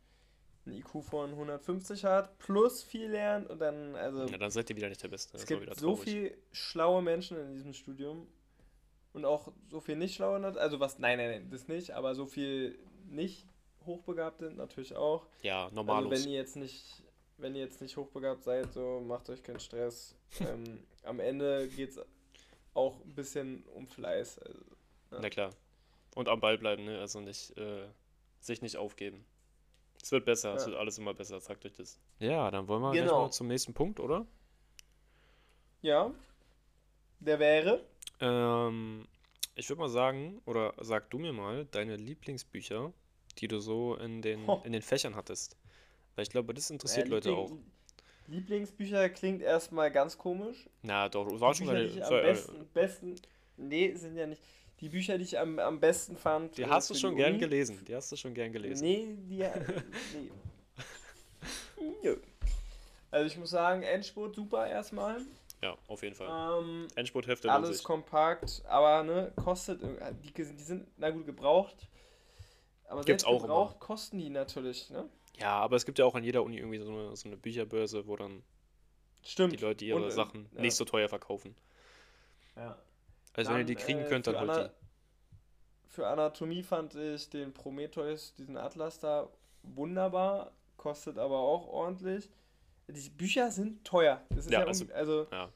ein 0.66 0.74
IQ 0.74 1.04
von 1.04 1.30
150 1.32 2.04
hat, 2.06 2.38
plus 2.40 2.84
viel 2.84 3.10
lernt 3.10 3.48
und 3.50 3.60
dann, 3.60 3.96
also 3.96 4.26
Ja, 4.26 4.38
dann 4.38 4.50
seid 4.52 4.70
ihr 4.72 4.76
wieder 4.76 4.90
nicht 4.90 5.02
der 5.04 5.08
Beste. 5.08 5.38
es 5.38 5.50
war 5.50 5.60
gibt 5.60 5.76
so 5.80 5.94
traurig. 5.96 6.04
viel 6.04 6.38
schlaue 6.52 7.02
Menschen 7.04 7.38
in 7.38 7.54
diesem 7.54 7.74
Studium 7.74 8.28
und 9.14 9.26
auch 9.26 9.52
so 9.70 9.80
viel 9.80 9.96
nicht 9.96 10.16
schlaue, 10.16 10.44
also 10.60 10.80
was, 10.80 10.98
nein, 11.00 11.18
nein, 11.18 11.30
nein, 11.30 11.50
das 11.52 11.68
nicht, 11.68 11.92
aber 11.92 12.16
so 12.16 12.26
viel 12.26 12.78
nicht 13.10 13.46
hochbegabte 13.86 14.52
natürlich 14.52 14.96
auch. 14.96 15.26
Ja, 15.42 15.64
Also 15.66 15.76
normalos. 15.76 16.12
wenn 16.12 16.30
ihr 16.32 16.38
jetzt 16.38 16.56
nicht, 16.56 17.04
wenn 17.42 17.56
ihr 17.56 17.62
jetzt 17.62 17.82
nicht 17.82 17.98
hochbegabt 17.98 18.44
seid, 18.44 18.72
so 18.74 19.02
macht 19.02 19.30
euch 19.30 19.42
keinen 19.44 19.60
Stress. 19.60 20.16
ähm, 20.40 20.84
am 21.04 21.20
Ende 21.20 21.68
geht 21.70 21.90
es 21.92 22.00
auch 22.74 23.00
ein 23.04 23.14
bisschen 23.16 23.64
um 23.76 23.88
Fleiß. 23.88 24.40
Also, 24.40 24.60
Na 25.12 25.30
klar. 25.30 25.52
Und 26.16 26.28
am 26.30 26.40
Ball 26.40 26.58
bleiben, 26.58 26.84
ne? 26.86 27.00
Also 27.00 27.22
nicht, 27.22 27.58
äh, 27.58 27.88
sich 28.40 28.62
nicht 28.62 28.78
aufgeben. 28.78 29.26
Es 30.02 30.12
wird 30.12 30.26
besser, 30.26 30.56
es 30.56 30.64
Ja. 30.64 30.70
wird 30.72 30.80
alles 30.80 30.98
immer 30.98 31.14
besser, 31.14 31.40
sagt 31.40 31.66
euch 31.66 31.74
das. 31.74 32.00
Ja, 32.20 32.50
dann 32.52 32.68
wollen 32.68 32.82
wir 32.82 33.06
mal 33.06 33.32
zum 33.32 33.48
nächsten 33.48 33.74
Punkt, 33.74 34.00
oder? 34.00 34.26
ja, 35.82 36.14
der 37.20 37.40
wäre. 37.40 37.86
Ähm, 38.20 39.08
ich 39.56 39.70
würde 39.70 39.80
mal 39.82 39.90
sagen, 39.90 40.42
oder 40.46 40.74
sag 40.80 41.10
du 41.10 41.18
mir 41.20 41.34
mal, 41.34 41.66
deine 41.66 41.96
Lieblingsbücher, 41.96 42.94
die 43.38 43.48
du 43.48 43.60
so 43.60 43.96
in 43.96 44.22
den, 44.22 44.48
in 44.64 44.74
den 44.74 44.82
Fächern 44.82 45.16
hattest. 45.16 45.56
Weil 46.16 46.24
ich 46.24 46.30
glaube, 46.30 46.54
das 46.54 46.70
interessiert 46.70 47.08
Äh, 47.08 47.10
Leute 47.12 47.32
auch. 47.34 47.52
Lieblingsbücher 48.28 49.10
klingt 49.10 49.42
erstmal 49.42 49.92
ganz 49.92 50.18
komisch. 50.18 50.70
Na 50.84 51.10
doch, 51.10 51.28
war 51.40 51.52
Die 51.52 51.58
schon 51.60 51.68
Bücher, 51.68 51.78
deine. 51.80 51.90
die 51.90 51.98
ich 52.00 52.06
am 52.06 52.14
äh, 52.14 52.22
besten, 52.22 52.68
besten. 52.74 53.16
Nee, 53.58 53.94
sind 53.96 54.16
ja 54.18 54.26
nicht. 54.28 54.42
Die 54.80 54.90
Bücher, 54.90 55.18
die 55.18 55.24
ich 55.26 55.38
am, 55.38 55.60
am 55.60 55.80
besten 55.80 56.16
fand. 56.18 56.58
Die 56.58 56.64
äh, 56.64 56.68
hast 56.68 56.90
du 56.90 56.96
schon 56.96 57.16
gern 57.16 57.32
Uni. 57.32 57.40
gelesen. 57.40 57.84
Die 57.86 57.96
hast 57.96 58.12
du 58.12 58.16
schon 58.16 58.34
gern 58.34 58.52
gelesen. 58.52 58.84
Nee, 58.84 59.08
die. 59.30 59.38
nee. 59.38 60.32
Nö. 62.04 62.18
Also 63.12 63.28
ich 63.28 63.38
muss 63.38 63.50
sagen, 63.50 63.84
Endspurt 63.84 64.36
super 64.36 64.68
erstmal. 64.68 65.22
Ja, 65.62 65.78
auf 65.88 66.02
jeden 66.02 66.16
Fall. 66.16 66.62
Ähm, 66.64 66.88
Endspurthefte 66.96 67.52
alles 67.52 67.78
sich. 67.78 67.84
kompakt, 67.84 68.64
aber 68.68 69.04
ne, 69.04 69.32
kostet, 69.36 69.82
die, 70.24 70.32
die 70.34 70.64
sind, 70.64 70.88
na 70.98 71.12
gut, 71.12 71.26
gebraucht. 71.26 71.76
Aber 72.88 73.04
Gibt's 73.04 73.24
auch 73.24 73.42
gebraucht 73.42 73.80
kosten 73.80 74.18
die 74.18 74.30
natürlich, 74.30 74.90
ne? 74.90 75.08
Ja, 75.42 75.60
aber 75.60 75.76
es 75.76 75.86
gibt 75.86 76.00
ja 76.00 76.06
auch 76.06 76.16
an 76.16 76.24
jeder 76.24 76.44
Uni 76.44 76.58
irgendwie 76.58 76.78
so 76.80 76.90
eine, 76.92 77.16
so 77.16 77.28
eine 77.28 77.38
Bücherbörse, 77.38 78.08
wo 78.08 78.16
dann 78.16 78.44
Stimmt. 79.24 79.54
die 79.54 79.58
Leute 79.58 79.84
ihre 79.86 79.98
Und, 79.98 80.04
äh, 80.06 80.12
Sachen 80.12 80.48
ja. 80.54 80.62
nicht 80.62 80.76
so 80.76 80.86
teuer 80.86 81.10
verkaufen. 81.10 81.56
Ja. 82.56 82.78
Also 83.34 83.52
wenn 83.52 83.58
ihr 83.60 83.66
Dann, 83.66 83.68
die 83.68 83.76
kriegen 83.76 84.00
äh, 84.02 84.08
könnt, 84.08 84.28
dann 84.28 84.40
holt 84.40 84.50
Ana- 84.50 84.68
die. 84.68 84.74
Für 85.88 86.08
Anatomie 86.08 86.64
fand 86.64 86.96
ich 86.96 87.30
den 87.30 87.54
Prometheus, 87.54 88.34
diesen 88.36 88.56
Atlas 88.58 89.00
da, 89.00 89.28
wunderbar, 89.64 90.52
kostet 90.78 91.18
aber 91.18 91.38
auch 91.40 91.68
ordentlich. 91.68 92.30
Die 92.88 93.10
Bücher 93.10 93.52
sind 93.52 93.84
teuer. 93.86 94.22
Das 94.30 94.46
ist 94.46 94.52
Ja, 94.52 94.62
ja, 94.62 94.66
also- 94.68 94.86
also, 94.94 95.22
also 95.22 95.28
Ja. 95.36 95.50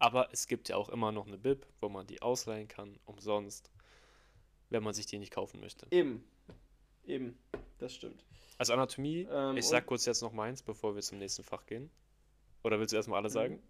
Aber 0.00 0.28
es 0.32 0.46
gibt 0.48 0.68
ja 0.68 0.76
auch 0.76 0.88
immer 0.88 1.12
noch 1.12 1.26
eine 1.26 1.38
Bib, 1.38 1.66
wo 1.80 1.88
man 1.88 2.06
die 2.06 2.20
ausleihen 2.20 2.68
kann, 2.68 2.98
umsonst, 3.06 3.70
wenn 4.70 4.82
man 4.82 4.92
sich 4.92 5.06
die 5.06 5.18
nicht 5.18 5.32
kaufen 5.32 5.60
möchte. 5.60 5.86
eben. 5.90 6.24
Eben. 7.06 7.38
Das 7.84 7.94
stimmt. 7.96 8.24
Also 8.56 8.72
Anatomie, 8.72 9.28
Ähm, 9.30 9.58
ich 9.58 9.66
sag 9.68 9.84
kurz 9.84 10.06
jetzt 10.06 10.22
noch 10.22 10.32
meins, 10.32 10.62
bevor 10.62 10.94
wir 10.94 11.02
zum 11.02 11.18
nächsten 11.18 11.42
Fach 11.42 11.66
gehen. 11.66 11.90
Oder 12.62 12.78
willst 12.80 12.92
du 12.92 12.96
erstmal 12.96 13.18
alle 13.18 13.28
sagen? 13.28 13.62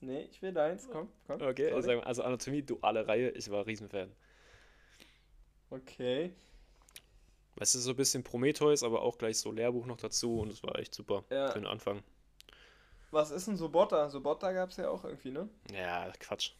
Nee, 0.00 0.22
ich 0.30 0.40
will 0.40 0.52
deins. 0.52 0.88
Komm, 0.88 1.08
komm. 1.26 1.42
Okay, 1.42 1.72
sag, 1.82 2.06
also 2.06 2.22
Anatomie, 2.22 2.62
duale 2.62 3.08
Reihe, 3.08 3.30
ich 3.30 3.50
war 3.50 3.66
Riesenfan. 3.66 4.12
Okay. 5.70 6.32
Es 7.56 7.74
ist 7.74 7.82
so 7.82 7.90
ein 7.90 7.96
bisschen 7.96 8.22
Prometheus, 8.22 8.84
aber 8.84 9.02
auch 9.02 9.18
gleich 9.18 9.40
so 9.40 9.50
Lehrbuch 9.50 9.84
noch 9.86 9.96
dazu 9.96 10.38
und 10.38 10.52
es 10.52 10.62
war 10.62 10.78
echt 10.78 10.94
super 10.94 11.24
Ja. 11.28 11.48
für 11.50 11.58
den 11.58 11.66
Anfang. 11.66 12.04
Was 13.10 13.32
ist 13.32 13.48
ein 13.48 13.56
Sobotta? 13.56 14.08
Sobotta 14.10 14.52
gab 14.52 14.70
es 14.70 14.76
ja 14.76 14.88
auch 14.90 15.04
irgendwie, 15.04 15.32
ne? 15.32 15.48
Ja, 15.72 16.08
Quatsch. 16.20 16.52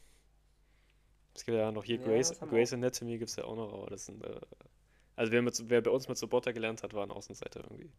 Es 1.36 1.44
gibt 1.44 1.56
ja 1.56 1.70
noch 1.70 1.84
hier 1.84 2.00
Ja, 2.00 2.04
Grace, 2.04 2.36
Grace 2.40 2.72
Anatomy 2.72 3.16
gibt 3.16 3.30
es 3.30 3.36
ja 3.36 3.44
auch 3.44 3.54
noch, 3.54 3.72
aber 3.72 3.90
das 3.90 4.06
sind, 4.06 4.24
äh, 4.24 4.40
also 5.20 5.32
wer, 5.32 5.42
mit, 5.42 5.68
wer 5.68 5.82
bei 5.82 5.90
uns 5.90 6.08
mit 6.08 6.16
Sobotta 6.16 6.50
gelernt 6.50 6.82
hat, 6.82 6.94
war 6.94 7.02
ein 7.02 7.10
Außenseiter 7.10 7.60
irgendwie. 7.60 7.90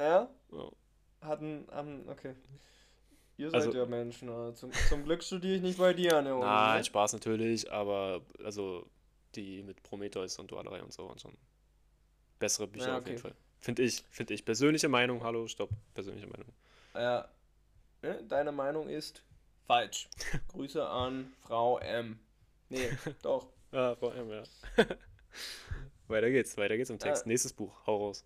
Ja? 0.00 0.28
Ja. 0.50 0.70
Hatten, 1.20 1.64
haben, 1.70 2.08
okay. 2.08 2.34
Ihr 3.36 3.50
seid 3.50 3.60
Also- 3.66 3.78
ja 3.78 3.86
Menschen. 3.86 4.28
Zum, 4.56 4.72
zum 4.88 5.04
Glück 5.04 5.22
studiere 5.22 5.54
ich 5.54 5.62
nicht 5.62 5.78
bei 5.78 5.92
dir 5.92 6.18
an 6.18 6.24
der 6.24 6.34
Uni. 6.34 6.44
Nein, 6.44 6.78
ne? 6.78 6.84
Spaß 6.84 7.12
natürlich, 7.12 7.70
aber 7.70 8.20
also 8.42 8.84
die 9.36 9.62
mit 9.62 9.80
Prometheus 9.84 10.36
und 10.40 10.50
Dualerei 10.50 10.82
und 10.82 10.92
so 10.92 11.06
waren 11.06 11.20
schon 11.20 11.36
bessere 12.40 12.66
Bücher 12.66 12.88
Ja, 12.88 12.98
auf 12.98 13.06
jeden 13.06 13.20
okay. 13.20 13.28
Fall. 13.28 13.36
Finde 13.60 13.82
ich, 13.82 14.02
finde 14.10 14.34
ich. 14.34 14.44
Persönliche 14.44 14.88
Meinung, 14.88 15.22
hallo, 15.22 15.46
stopp, 15.46 15.70
persönliche 15.94 16.26
Meinung. 16.26 16.52
Ja. 16.94 17.28
Ne? 18.02 18.24
Deine 18.28 18.50
Meinung 18.50 18.88
ist 18.88 19.22
falsch. 19.68 20.08
Grüße 20.48 20.84
an 20.84 21.32
Frau 21.42 21.78
M. 21.78 22.18
Nee, 22.70 22.90
doch. 23.22 23.46
Ah, 23.70 23.94
Frau 23.96 24.10
M, 24.10 24.30
ja. 24.30 24.42
weiter 26.08 26.30
geht's, 26.30 26.56
weiter 26.56 26.76
geht's 26.76 26.90
im 26.90 26.98
Text. 26.98 27.24
Ja. 27.24 27.28
Nächstes 27.28 27.52
Buch, 27.52 27.86
hau 27.86 27.96
raus. 27.96 28.24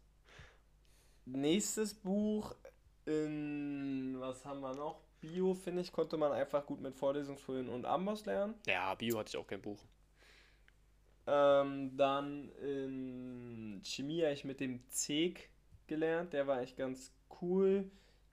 Nächstes 1.25 1.95
Buch 1.95 2.55
in, 3.05 4.17
was 4.19 4.45
haben 4.45 4.61
wir 4.61 4.75
noch? 4.75 5.01
Bio, 5.21 5.55
finde 5.55 5.83
ich, 5.83 5.93
konnte 5.93 6.17
man 6.17 6.33
einfach 6.33 6.65
gut 6.65 6.81
mit 6.81 6.95
Vorlesungsfolien 6.95 7.69
und 7.69 7.85
Amboss 7.85 8.25
lernen. 8.27 8.55
Ja, 8.67 8.95
Bio 8.95 9.19
hatte 9.19 9.31
ich 9.31 9.37
auch 9.37 9.47
kein 9.47 9.61
Buch. 9.61 9.85
Ähm, 11.27 11.97
dann 11.97 12.51
in 12.63 13.81
Chemie 13.85 14.23
habe 14.23 14.33
ich 14.33 14.45
mit 14.45 14.61
dem 14.61 14.81
Zeg 14.89 15.51
gelernt, 15.87 16.33
der 16.33 16.47
war 16.47 16.63
echt 16.63 16.77
ganz 16.77 17.13
cool. 17.43 17.91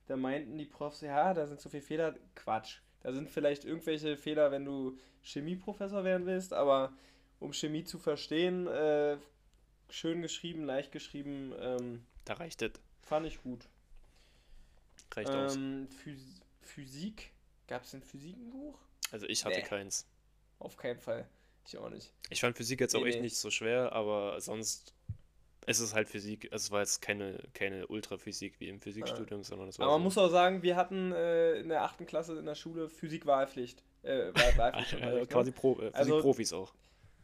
Da 0.07 0.15
meinten 0.15 0.57
die 0.57 0.65
Profs, 0.65 1.01
ja, 1.01 1.33
da 1.33 1.47
sind 1.47 1.59
so 1.59 1.69
viele 1.69 1.81
Fehler. 1.81 2.15
Quatsch. 2.35 2.79
Da 3.01 3.11
sind 3.11 3.29
vielleicht 3.29 3.65
irgendwelche 3.65 4.17
Fehler, 4.17 4.51
wenn 4.51 4.65
du 4.65 4.97
Chemieprofessor 5.23 6.03
werden 6.03 6.25
willst, 6.25 6.53
aber 6.53 6.93
um 7.39 7.53
Chemie 7.53 7.83
zu 7.83 7.99
verstehen, 7.99 8.67
äh, 8.67 9.17
schön 9.89 10.21
geschrieben, 10.21 10.63
leicht 10.65 10.91
geschrieben, 10.91 11.53
ähm, 11.59 12.05
Da 12.25 12.33
reicht 12.35 12.61
es. 12.61 12.71
fand 13.01 13.25
ich 13.27 13.41
gut. 13.43 13.67
Reicht 15.13 15.29
aus. 15.29 15.55
Ähm, 15.55 15.87
Phys 16.03 16.41
Physik, 16.61 17.31
gab 17.67 17.83
es 17.83 17.93
ein 17.93 18.01
Buch? 18.51 18.77
Also 19.11 19.27
ich 19.27 19.45
hatte 19.45 19.57
nee. 19.57 19.63
keins. 19.63 20.05
Auf 20.59 20.75
keinen 20.77 20.99
Fall. 20.99 21.27
Ich 21.67 21.77
auch 21.77 21.89
nicht. 21.89 22.11
Ich 22.29 22.41
fand 22.41 22.57
Physik 22.57 22.79
jetzt 22.81 22.95
auch 22.95 23.01
Nee, 23.01 23.09
echt 23.09 23.17
nee. 23.17 23.23
nicht 23.25 23.37
so 23.37 23.49
schwer, 23.51 23.91
aber 23.93 24.39
sonst 24.41 24.93
ist 25.67 25.79
es 25.79 25.93
halt 25.93 26.09
Physik. 26.09 26.49
Also 26.51 26.65
es 26.65 26.71
war 26.71 26.81
jetzt 26.81 27.01
keine, 27.01 27.41
keine 27.53 27.87
Ultraphysik 27.87 28.59
wie 28.59 28.67
im 28.67 28.79
Physikstudium, 28.79 29.43
sondern 29.43 29.69
es 29.69 29.79
war 29.79 29.85
Aber 29.87 29.93
man 29.97 30.01
so- 30.01 30.03
muss 30.21 30.29
auch 30.29 30.31
sagen, 30.31 30.63
wir 30.63 30.75
hatten 30.75 31.11
äh, 31.11 31.53
in 31.59 31.69
der 31.69 31.83
achten 31.83 32.05
Klasse 32.05 32.37
in 32.37 32.45
der 32.45 32.55
Schule 32.55 32.89
Physik-Wahlpflicht. 32.89 33.83
Äh, 34.03 34.31
Wahl 34.33 34.57
Wahlpflicht 34.57 34.93
äh, 35.01 35.25
quasi 35.27 35.51
Pro, 35.51 35.79
äh, 35.81 35.91
Also- 35.93 36.11
Physikprofis 36.13 36.53
auch. 36.53 36.73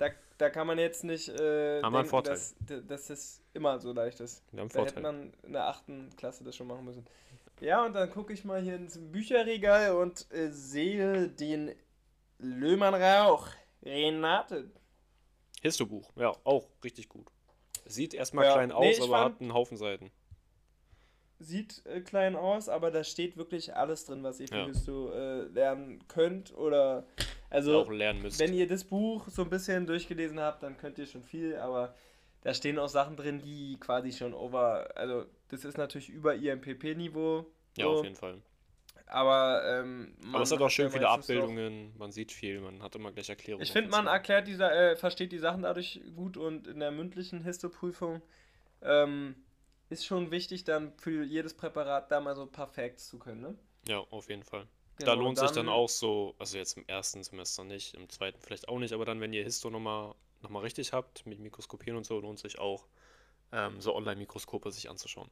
Da, 0.01 0.09
da 0.37 0.49
kann 0.49 0.67
man 0.67 0.79
jetzt 0.79 1.03
nicht 1.03 1.29
äh, 1.29 1.81
denken, 1.81 2.05
Vorteil. 2.05 2.33
dass, 2.33 2.55
dass 2.87 3.07
das 3.07 3.41
immer 3.53 3.79
so 3.79 3.93
leicht 3.93 4.19
ist. 4.19 4.43
Wir 4.51 4.61
haben 4.61 4.69
Da 4.69 4.79
hätte 4.81 4.93
Vorteil. 4.93 5.03
man 5.03 5.33
in 5.43 5.53
der 5.53 5.67
achten 5.67 6.09
Klasse 6.17 6.43
das 6.43 6.55
schon 6.55 6.67
machen 6.67 6.85
müssen. 6.85 7.05
Ja, 7.59 7.85
und 7.85 7.93
dann 7.93 8.09
gucke 8.09 8.33
ich 8.33 8.43
mal 8.43 8.59
hier 8.61 8.75
ins 8.75 8.97
Bücherregal 8.97 9.95
und 9.95 10.25
äh, 10.33 10.49
sehe 10.49 11.29
den 11.29 11.75
Löhmann 12.39 12.95
Rauch. 12.95 13.47
Renate. 13.83 14.71
Histobuch, 15.61 16.11
ja, 16.15 16.35
auch 16.43 16.67
richtig 16.83 17.07
gut. 17.07 17.27
Sieht 17.85 18.15
erstmal 18.15 18.45
Ja, 18.45 18.53
klein 18.53 18.69
nee, 18.69 18.73
aus, 18.75 19.01
aber 19.01 19.19
hat 19.19 19.41
einen 19.41 19.53
Haufen 19.53 19.77
Seiten. 19.77 20.11
Sieht 21.39 21.85
äh, 21.85 22.01
klein 22.01 22.35
aus, 22.35 22.67
aber 22.69 22.89
da 22.91 23.03
steht 23.03 23.37
wirklich 23.37 23.75
alles 23.75 24.05
drin, 24.05 24.23
was 24.23 24.39
ihr 24.39 24.47
für 24.47 24.57
Ja. 24.57 24.65
Histo 24.65 25.11
äh, 25.11 25.41
lernen 25.43 26.07
könnt. 26.07 26.55
Oder 26.55 27.05
also 27.51 27.85
wenn 27.87 28.53
ihr 28.53 28.67
das 28.67 28.85
Buch 28.85 29.27
so 29.27 29.43
ein 29.43 29.49
bisschen 29.49 29.85
durchgelesen 29.85 30.39
habt, 30.39 30.63
dann 30.63 30.77
könnt 30.77 30.97
ihr 30.97 31.05
schon 31.05 31.21
viel, 31.21 31.57
aber 31.57 31.93
da 32.41 32.53
stehen 32.53 32.79
auch 32.79 32.87
Sachen 32.87 33.17
drin, 33.17 33.41
die 33.41 33.77
quasi 33.79 34.13
schon 34.13 34.33
over, 34.33 34.89
also 34.95 35.25
das 35.49 35.65
ist 35.65 35.77
natürlich 35.77 36.09
über 36.09 36.33
IMPP-Niveau. 36.33 37.45
ja, 37.77 37.85
so, 37.85 37.91
auf 37.91 38.03
jeden 38.03 38.15
Fall. 38.15 38.41
Aber, 39.05 39.61
ähm, 39.65 40.15
man 40.21 40.35
Aber 40.35 40.43
es 40.43 40.51
hat 40.53 40.61
auch 40.61 40.69
schön 40.69 40.85
ja 40.85 40.91
viele 40.91 41.09
Abbildungen, 41.09 41.93
man 41.97 42.13
sieht 42.13 42.31
viel, 42.31 42.61
man 42.61 42.81
hat 42.81 42.95
immer 42.95 43.11
gleich 43.11 43.27
Erklärungen. 43.27 43.63
Ich 43.63 43.73
finde, 43.73 43.91
man 43.91 44.07
erklärt 44.07 44.47
die, 44.47 44.53
äh, 44.53 44.95
versteht 44.95 45.33
die 45.33 45.37
Sachen 45.37 45.63
dadurch 45.63 46.01
gut 46.15 46.37
und 46.37 46.67
in 46.67 46.79
der 46.79 46.91
mündlichen 46.91 47.43
Histoprüfung 47.43 48.21
ähm, 48.81 49.35
ist 49.89 50.05
schon 50.05 50.31
wichtig, 50.31 50.63
dann 50.63 50.93
für 50.97 51.25
jedes 51.25 51.53
Präparat 51.53 52.09
da 52.09 52.21
mal 52.21 52.35
so 52.35 52.43
ein 52.43 52.51
paar 52.51 52.67
Facts 52.67 53.09
zu 53.09 53.19
können. 53.19 53.41
Ne? 53.41 53.55
Ja, 53.89 53.99
auf 53.99 54.29
jeden 54.29 54.43
Fall. 54.43 54.65
Da 55.03 55.13
Genau, 55.13 55.25
lohnt 55.25 55.37
sich 55.37 55.51
dann 55.51 55.69
auch 55.69 55.89
so, 55.89 56.35
also 56.39 56.57
jetzt 56.57 56.77
im 56.77 56.85
ersten 56.87 57.23
Semester 57.23 57.63
nicht, 57.63 57.93
im 57.95 58.09
zweiten 58.09 58.39
vielleicht 58.41 58.67
auch 58.69 58.79
nicht, 58.79 58.93
aber 58.93 59.05
dann, 59.05 59.19
wenn 59.21 59.33
ihr 59.33 59.43
Histo 59.43 59.69
nochmal 59.69 60.15
noch 60.41 60.49
mal 60.49 60.61
richtig 60.61 60.93
habt, 60.93 61.25
mit 61.25 61.39
Mikroskopieren 61.39 61.97
und 61.97 62.05
so, 62.05 62.19
lohnt 62.19 62.39
sich 62.39 62.59
auch, 62.59 62.87
ähm, 63.51 63.79
so 63.81 63.95
Online-Mikroskope 63.95 64.71
sich 64.71 64.89
anzuschauen. 64.89 65.29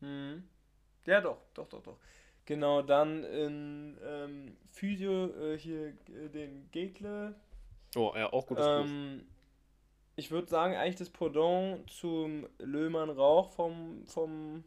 Mhm. 0.00 0.48
Ja, 1.06 1.20
doch, 1.20 1.38
doch, 1.54 1.68
doch, 1.68 1.82
doch. 1.82 1.98
Genau, 2.44 2.82
dann 2.82 3.24
in 3.24 3.98
ähm, 4.02 4.56
Physio 4.68 5.26
äh, 5.26 5.58
hier 5.58 5.88
äh, 6.08 6.28
den 6.30 6.70
Gekle. 6.70 7.34
Oh, 7.96 8.12
ja, 8.16 8.32
auch 8.32 8.46
gutes 8.46 8.70
Buch. 8.70 8.90
Ähm, 8.90 9.26
ich 10.16 10.30
würde 10.30 10.48
sagen, 10.48 10.74
eigentlich 10.74 10.96
das 10.96 11.10
Pendant 11.10 11.88
zum 11.90 12.48
Löhmann 12.58 13.10
Rauch 13.10 13.52
vom, 13.52 14.06
vom 14.06 14.64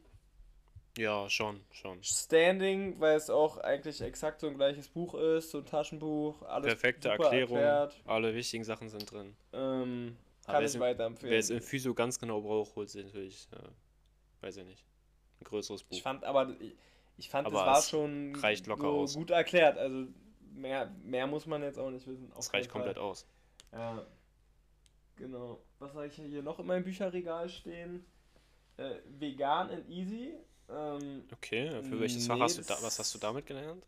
Ja, 0.97 1.29
schon, 1.29 1.61
schon. 1.71 2.03
Standing, 2.03 2.99
weil 2.99 3.15
es 3.15 3.29
auch 3.29 3.57
eigentlich 3.59 4.01
exakt 4.01 4.41
so 4.41 4.47
ein 4.47 4.55
gleiches 4.55 4.89
Buch 4.89 5.13
ist, 5.15 5.51
so 5.51 5.59
ein 5.59 5.65
Taschenbuch, 5.65 6.41
alles 6.43 6.67
Perfekte 6.67 7.09
super 7.09 7.23
Erklärung, 7.25 7.57
erklärt. 7.57 8.01
alle 8.05 8.35
wichtigen 8.35 8.63
Sachen 8.65 8.89
sind 8.89 9.09
drin. 9.09 9.35
Ähm, 9.53 10.17
Aber 10.43 10.53
kann 10.53 10.55
wer 10.55 10.59
ich 10.61 10.65
es- 10.75 10.79
weiterempfehlen. 10.79 11.31
Wer 11.31 11.39
es 11.39 11.49
in 11.49 11.61
Physio 11.61 11.93
ganz 11.93 12.19
genau 12.19 12.41
braucht, 12.41 12.75
holt 12.75 12.89
sich 12.89 13.05
natürlich, 13.05 13.47
äh, 13.53 14.43
weiß 14.43 14.57
ich 14.57 14.65
nicht, 14.65 14.83
ein 15.39 15.45
größeres 15.45 15.83
Buch. 15.83 15.95
Ich 15.95 16.03
fand 16.03 16.25
aber, 16.25 16.53
ich 17.17 17.29
fand, 17.29 17.47
Aber 17.47 17.59
es 17.61 17.65
war 17.65 17.77
es 17.79 17.89
schon 17.89 18.35
reicht 18.35 18.67
locker 18.67 18.83
so 18.83 18.99
aus. 18.99 19.13
gut 19.15 19.29
erklärt. 19.31 19.77
Also 19.77 20.07
mehr, 20.53 20.91
mehr 21.03 21.25
muss 21.25 21.45
man 21.45 21.63
jetzt 21.63 21.79
auch 21.79 21.89
nicht 21.89 22.05
wissen. 22.05 22.27
das 22.35 22.47
auf 22.47 22.53
reicht 22.53 22.69
Fall. 22.69 22.81
komplett 22.81 22.97
aus. 22.97 23.25
Ja. 23.71 24.05
Genau. 25.15 25.61
Was 25.79 25.93
habe 25.93 26.07
ich 26.07 26.15
hier 26.15 26.41
noch 26.43 26.59
in 26.59 26.65
meinem 26.65 26.83
Bücherregal 26.83 27.47
stehen? 27.47 28.05
Äh, 28.77 28.95
vegan 29.05 29.69
and 29.69 29.87
easy. 29.89 30.33
Ähm, 30.71 31.23
Okay, 31.33 31.69
für 31.83 31.99
welches 31.99 32.23
Nee, 32.23 32.33
Fach 32.35 32.39
hast 32.39 32.57
du 32.57 32.61
da, 32.61 32.73
das- 32.75 32.83
was 32.83 32.99
hast 32.99 33.13
du 33.15 33.19
damit 33.19 33.45
gelernt? 33.45 33.83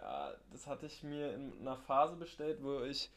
ja, 0.00 0.32
das 0.52 0.66
hatte 0.66 0.86
ich 0.86 1.02
mir 1.02 1.34
in 1.34 1.52
einer 1.60 1.76
Phase 1.76 2.16
bestellt, 2.16 2.62
wo 2.62 2.82
ich 2.82 3.10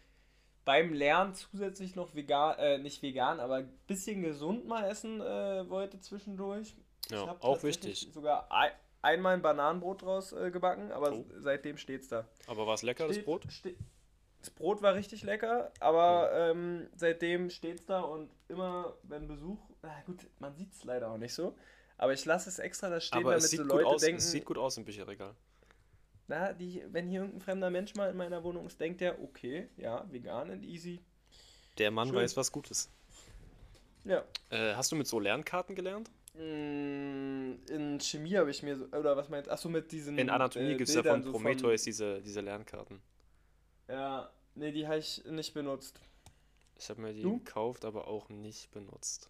beim 0.66 0.94
Lernen 0.94 1.34
zusätzlich 1.34 1.96
noch 1.96 2.14
vegan, 2.16 2.58
äh, 2.60 2.78
nicht 2.78 3.02
vegan, 3.02 3.40
aber 3.40 3.56
ein 3.56 3.80
bisschen 3.88 4.22
gesund 4.22 4.68
mal 4.68 4.86
essen 4.90 5.22
äh, 5.22 5.70
wollte 5.70 6.00
zwischendurch. 6.00 6.76
Ja, 7.10 7.36
auch 7.42 7.64
wichtig. 7.64 8.08
Sogar 8.14 8.52
ein, 8.52 8.72
einmal 9.02 9.34
ein 9.36 9.42
Bananenbrot 9.42 10.02
draus 10.04 10.32
äh, 10.34 10.52
gebacken, 10.52 10.92
aber 10.92 11.14
Oh. 11.14 11.26
seitdem 11.38 11.78
steht's 11.78 12.08
da. 12.08 12.28
Aber 12.48 12.68
war 12.68 12.76
es 12.76 12.84
lecker, 12.84 13.08
das 13.08 13.16
Steht- 13.16 13.26
Brot? 13.26 13.46
ste- 13.52 13.76
das 14.42 14.52
Brot 14.52 14.82
war 14.82 14.94
richtig 14.94 15.24
lecker, 15.24 15.72
aber 15.80 16.32
ähm, 16.34 16.88
seitdem 16.96 17.50
steht's 17.50 17.86
da 17.86 18.02
und 18.02 18.30
immer, 18.48 18.96
wenn 19.04 19.28
Besuch, 19.28 19.60
na 19.82 20.02
gut, 20.06 20.28
man 20.40 20.54
sieht's 20.56 20.84
leider 20.84 21.12
auch 21.12 21.18
nicht 21.18 21.34
so, 21.34 21.56
aber 22.00 22.14
ich 22.14 22.26
lasse 22.26 22.50
es 22.50 22.58
extra 22.60 22.90
da 22.90 23.00
stehen, 23.00 23.20
Aber 23.20 23.36
damit 23.36 23.44
so 23.50 23.58
gut 23.58 23.68
Leute 23.68 23.86
aus, 23.88 24.02
denken, 24.02 24.18
es 24.18 24.32
sieht 24.32 24.46
gut 24.46 24.58
aus 24.58 24.78
im 24.78 24.86
Bücherregal. 24.86 25.36
na, 26.28 26.54
die, 26.54 26.84
wenn 26.92 27.08
hier 27.08 27.20
irgendein 27.22 27.42
fremder 27.42 27.70
Mensch 27.70 27.94
mal 27.94 28.10
in 28.10 28.18
meiner 28.18 28.44
Wohnung 28.44 28.66
ist, 28.66 28.80
denkt 28.80 29.02
der, 29.02 29.22
okay, 29.22 29.70
ja, 29.78 30.06
vegan 30.12 30.50
and 30.50 30.66
easy. 30.66 31.00
Der 31.78 31.92
Mann 31.92 32.08
Schön. 32.10 32.18
weiß, 32.18 32.36
was 32.38 32.52
gut 32.52 32.72
ist. 32.72 32.90
Ja. 34.06 34.24
Äh, 34.50 34.74
hast 34.76 34.92
du 34.92 34.96
mit 34.96 35.08
so 35.08 35.20
Lernkarten 35.20 35.76
gelernt? 35.76 36.10
Mm, 36.34 37.56
In 37.70 38.00
Chemie 38.00 38.38
habe 38.38 38.50
ich 38.52 38.64
mir 38.64 38.78
so, 38.78 38.86
oder 38.86 39.18
was 39.18 39.30
meinst 39.30 39.50
Achso, 39.50 39.68
mit 39.70 39.92
diesen. 39.92 40.18
In 40.18 40.30
Anatomie 40.30 40.72
äh, 40.74 40.78
gibt 40.78 40.90
es 40.90 40.96
ja 40.96 41.04
von 41.04 41.22
so 41.24 41.32
Prometheus 41.32 41.84
diese, 41.84 42.22
diese 42.22 42.42
Lernkarten. 42.42 43.02
Ja, 43.88 44.30
nee, 44.56 44.72
die 44.72 44.88
habe 44.88 45.00
ich 45.00 45.24
nicht 45.26 45.54
benutzt. 45.54 46.00
Ich 46.78 46.90
habe 46.90 47.02
mir 47.02 47.14
die 47.14 47.22
Du? 47.24 47.40
gekauft, 47.40 47.84
aber 47.84 48.08
auch 48.08 48.30
nicht 48.30 48.72
benutzt. 48.72 49.30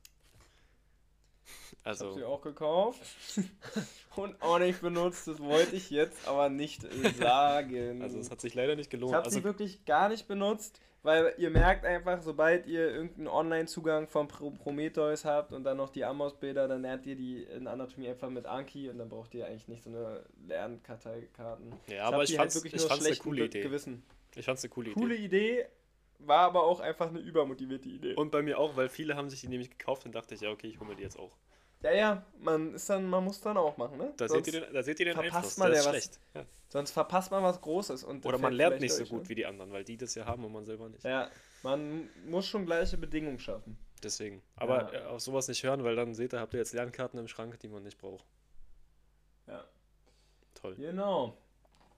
Ich 1.71 1.85
habe 1.85 1.97
sie 1.97 2.05
Also, 2.05 2.25
auch 2.25 2.41
gekauft 2.41 2.99
und 4.15 4.41
auch 4.41 4.59
nicht 4.59 4.81
benutzt. 4.81 5.27
Das 5.27 5.39
wollte 5.39 5.75
ich 5.75 5.89
jetzt 5.89 6.27
aber 6.27 6.49
nicht 6.49 6.85
sagen. 7.17 8.01
also 8.01 8.19
es 8.19 8.29
hat 8.31 8.41
sich 8.41 8.53
leider 8.53 8.75
nicht 8.75 8.85
ich 8.87 8.89
gelohnt. 8.91 9.13
habe 9.13 9.25
Also, 9.25 9.37
sie 9.39 9.43
wirklich 9.43 9.85
gar 9.85 10.09
nicht 10.09 10.27
benutzt, 10.27 10.81
weil 11.03 11.33
ihr 11.37 11.49
merkt 11.49 11.85
einfach, 11.85 12.21
sobald 12.21 12.67
ihr 12.67 12.89
irgendeinen 12.91 13.27
Online-Zugang 13.27 14.07
von 14.07 14.27
Pro 14.27 14.51
Prometheus 14.51 15.23
habt 15.25 15.53
und 15.53 15.63
dann 15.63 15.77
noch 15.77 15.89
die 15.89 16.03
Amos-Bilder, 16.03 16.67
dann 16.67 16.81
lernt 16.81 17.05
ihr 17.05 17.15
die 17.15 17.43
in 17.43 17.67
Anatomie 17.67 18.09
einfach 18.09 18.29
mit 18.29 18.45
Anki 18.45 18.89
und 18.89 18.97
dann 18.97 19.07
braucht 19.09 19.33
ihr 19.33 19.45
eigentlich 19.47 19.67
nicht 19.69 19.83
so 19.83 19.89
eine 19.89 20.23
Lernkarteikarten. 20.47 21.73
ja, 21.87 22.03
aber 22.05 22.17
hab 22.17 22.23
ich 22.23 22.31
die 22.31 22.35
fand's, 22.35 22.55
wirklich 22.55 22.73
ich 22.73 22.81
nur 22.81 22.89
fand's 22.89 23.05
eine 23.05 23.15
coole 23.15 23.45
Idee. 23.45 23.61
Gewissen. 23.61 24.03
Ich 24.35 24.45
fand's 24.45 24.63
eine 24.63 24.69
coole, 24.69 24.91
Coole 24.91 25.15
Idee. 25.15 25.65
War 26.19 26.39
aber 26.39 26.63
auch 26.63 26.79
einfach 26.81 27.07
eine 27.07 27.19
übermotivierte 27.19 27.89
Idee. 27.89 28.13
Und 28.15 28.31
bei 28.31 28.41
mir 28.41 28.59
auch, 28.59 28.75
weil 28.75 28.89
viele 28.89 29.15
haben 29.15 29.29
sich 29.29 29.41
die 29.41 29.47
nämlich 29.47 29.69
gekauft 29.69 30.05
und 30.05 30.13
dachte 30.13 30.35
ich, 30.35 30.41
ja, 30.41 30.49
okay, 30.51 30.67
ich 30.67 30.79
hole 30.79 30.89
mir 30.89 30.95
die 30.95 31.03
jetzt 31.03 31.17
auch. 31.17 31.31
ja, 31.81 31.91
ja, 31.93 32.25
man 32.39 32.73
ist 32.73 32.89
dann, 32.89 33.09
man 33.09 33.23
muss 33.23 33.39
dann 33.39 33.55
auch 33.57 33.77
machen, 33.77 33.97
ne? 33.97 34.13
Da, 34.17 34.27
sonst, 34.27 34.45
seht 34.45 34.53
ihr 34.53 34.61
den, 34.61 34.73
da 34.73 34.83
seht 34.83 34.99
ihr 34.99 35.05
den 35.05 35.13
verpasst 35.13 35.35
Einfluss. 35.35 35.57
man 35.57 35.71
der 35.71 35.79
ist 35.79 35.85
ja 35.85 35.93
was. 35.93 36.03
schlecht. 36.03 36.19
Ja. 36.35 36.45
sonst 36.67 36.91
verpasst 36.91 37.31
man 37.31 37.41
was 37.43 37.61
Großes. 37.61 38.03
Und 38.03 38.25
Oder 38.25 38.33
das 38.33 38.41
man 38.41 38.53
lernt 38.53 38.81
nicht 38.81 38.93
so 38.93 39.05
gut 39.05 39.23
ne? 39.23 39.29
wie 39.29 39.35
die 39.35 39.45
anderen, 39.45 39.71
weil 39.71 39.83
die 39.85 39.95
das 39.97 40.13
ja 40.15 40.25
haben 40.25 40.43
und 40.43 40.51
man 40.51 40.65
selber 40.65 40.89
nicht. 40.89 41.03
Ja, 41.05 41.29
man 41.63 42.09
muss 42.25 42.45
schon 42.47 42.65
gleiche 42.65 42.97
Bedingungen 42.97 43.39
schaffen. 43.39 43.77
Deswegen. 44.03 44.41
Aber 44.57 44.93
Ja. 44.93 44.99
äh, 44.99 45.05
auf 45.05 45.21
sowas 45.21 45.47
nicht 45.47 45.63
hören, 45.63 45.83
weil 45.85 45.95
dann 45.95 46.13
seht 46.13 46.33
ihr, 46.33 46.39
habt 46.41 46.53
ihr 46.53 46.59
jetzt 46.59 46.73
Lernkarten 46.73 47.17
im 47.19 47.27
Schrank, 47.29 47.57
die 47.59 47.69
man 47.69 47.83
nicht 47.83 47.97
braucht. 47.97 48.25
Ja. 49.47 49.63
Toll. 50.53 50.75
Genau. 50.75 51.37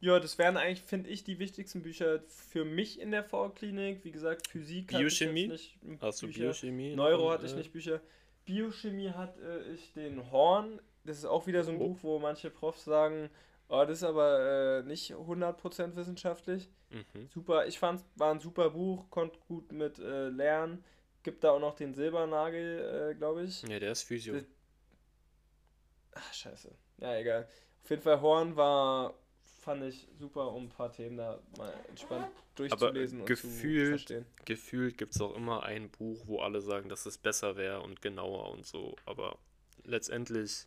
Ja, 0.01 0.19
das 0.19 0.37
wären 0.39 0.57
eigentlich, 0.57 0.81
finde 0.81 1.09
ich, 1.11 1.23
die 1.23 1.37
wichtigsten 1.39 1.83
Bücher 1.83 2.21
für 2.27 2.65
mich 2.65 2.99
in 2.99 3.11
der 3.11 3.23
Vorklinik. 3.23 4.03
Wie 4.03 4.11
gesagt, 4.11 4.47
Physik 4.47 4.91
hatte 4.93 5.05
ich 5.05 5.19
Biochemie? 5.19 5.47
nicht 5.47 5.77
Hast 6.01 6.21
du 6.23 6.25
Bücher. 6.27 6.39
Biochemie? 6.45 6.95
Neuro 6.95 7.31
hatte 7.31 7.45
ich 7.45 7.53
äh, 7.53 7.57
nicht 7.57 7.71
Bücher. 7.71 8.01
Biochemie 8.45 9.11
hatte 9.11 9.63
ich 9.73 9.93
den 9.93 10.31
Horn. 10.31 10.81
Das 11.03 11.17
ist 11.19 11.25
auch 11.25 11.45
wieder 11.45 11.63
so 11.63 11.71
ein 11.71 11.77
Oh. 11.79 11.89
Buch, 11.89 11.97
wo 12.01 12.19
manche 12.19 12.49
Profs 12.49 12.83
sagen, 12.83 13.29
oh, 13.69 13.83
das 13.85 13.99
ist 13.99 14.03
aber 14.03 14.79
äh, 14.79 14.83
nicht 14.83 15.13
100% 15.13 15.95
wissenschaftlich. 15.95 16.67
Mhm. 16.89 17.29
Super, 17.29 17.67
ich 17.67 17.77
fand 17.77 18.03
war 18.15 18.33
ein 18.33 18.39
super 18.39 18.71
Buch, 18.71 19.07
konnte 19.11 19.37
gut 19.47 19.71
mit 19.71 19.99
äh, 19.99 20.29
lernen. 20.29 20.83
Gibt 21.23 21.43
da 21.43 21.51
auch 21.51 21.59
noch 21.59 21.75
den 21.75 21.93
Silbernagel, 21.93 23.11
äh, 23.11 23.15
glaube 23.15 23.43
ich. 23.43 23.61
Ja, 23.63 23.77
der 23.79 23.91
ist 23.91 24.01
Physio. 24.01 24.33
Das- 24.33 24.45
Ach, 26.13 26.33
scheiße. 26.33 26.73
Ja, 26.97 27.15
egal. 27.17 27.47
Auf 27.83 27.89
jeden 27.91 28.01
Fall, 28.01 28.19
Horn 28.21 28.55
war 28.55 29.13
fand 29.61 29.83
ich 29.83 30.07
super, 30.19 30.51
um 30.51 30.63
ein 30.65 30.69
paar 30.69 30.91
Themen 30.91 31.17
da 31.17 31.39
mal 31.57 31.71
entspannt 31.87 32.25
Aber 32.25 32.35
durchzulesen 32.55 33.21
und 33.21 33.27
zu 33.27 33.33
gefühlt, 33.33 33.89
verstehen. 33.89 34.25
gefühlt 34.45 34.97
gibt 34.97 35.13
es 35.15 35.21
auch 35.21 35.35
immer 35.35 35.63
ein 35.63 35.89
Buch, 35.89 36.23
wo 36.25 36.39
alle 36.39 36.61
sagen, 36.61 36.89
dass 36.89 37.05
es 37.05 37.17
besser 37.17 37.55
wäre 37.55 37.81
und 37.81 38.01
genauer 38.01 38.49
und 38.51 38.65
so. 38.65 38.95
Aber 39.05 39.37
letztendlich 39.83 40.65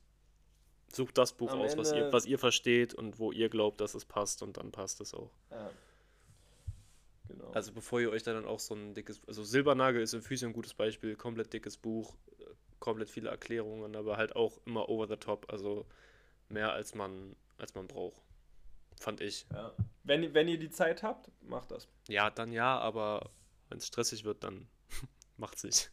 sucht 0.93 1.19
das 1.19 1.33
Buch 1.33 1.51
Am 1.51 1.61
aus, 1.61 1.77
was 1.77 1.93
ihr, 1.93 2.13
was 2.13 2.25
ihr 2.25 2.39
versteht 2.39 2.95
und 2.95 3.19
wo 3.19 3.33
ihr 3.33 3.49
glaubt, 3.49 3.81
dass 3.81 3.95
es 3.95 4.05
passt 4.05 4.43
und 4.43 4.57
dann 4.57 4.71
passt 4.71 5.01
es 5.01 5.13
auch. 5.13 5.33
Ja. 5.51 5.71
Genau. 7.29 7.51
Also 7.51 7.73
bevor 7.73 8.01
ihr 8.01 8.11
euch 8.11 8.23
da 8.23 8.33
dann 8.33 8.45
auch 8.45 8.61
so 8.61 8.75
ein 8.75 8.95
dickes, 8.95 9.21
also 9.27 9.43
Silbernagel 9.43 10.03
ist 10.03 10.15
in 10.15 10.23
Physio 10.23 10.49
ein 10.49 10.53
gutes 10.53 10.75
Beispiel, 10.75 11.17
komplett 11.17 11.53
dickes 11.53 11.77
Buch, 11.77 12.15
äh, 12.39 12.45
komplett 12.79 13.11
viele 13.11 13.31
Erklärungen, 13.31 13.97
aber 13.97 14.17
halt 14.19 14.37
auch 14.37 14.61
immer 14.67 14.89
over 14.89 15.09
the 15.09 15.17
top, 15.17 15.51
also 15.51 15.85
mehr 16.49 16.73
als 16.73 16.95
man, 16.95 17.35
als 17.59 17.75
man 17.75 17.89
braucht. 17.89 18.23
Fand 19.01 19.21
ich. 19.21 19.47
ja. 19.53 19.73
wenn, 20.05 20.23
ihr- 20.23 20.35
wenn 20.35 20.49
ihr 20.49 20.59
die 20.59 20.71
Zeit 20.71 21.03
habt, 21.03 21.31
macht 21.43 21.71
das. 21.71 21.89
Ja, 22.09 22.31
dann 22.31 22.53
ja, 22.53 22.79
aber 22.79 23.31
wenn 23.69 23.79
es 23.79 23.87
stressig 23.87 24.25
wird, 24.25 24.43
dann 24.45 24.69
macht's 25.37 25.65
nicht. 25.65 25.91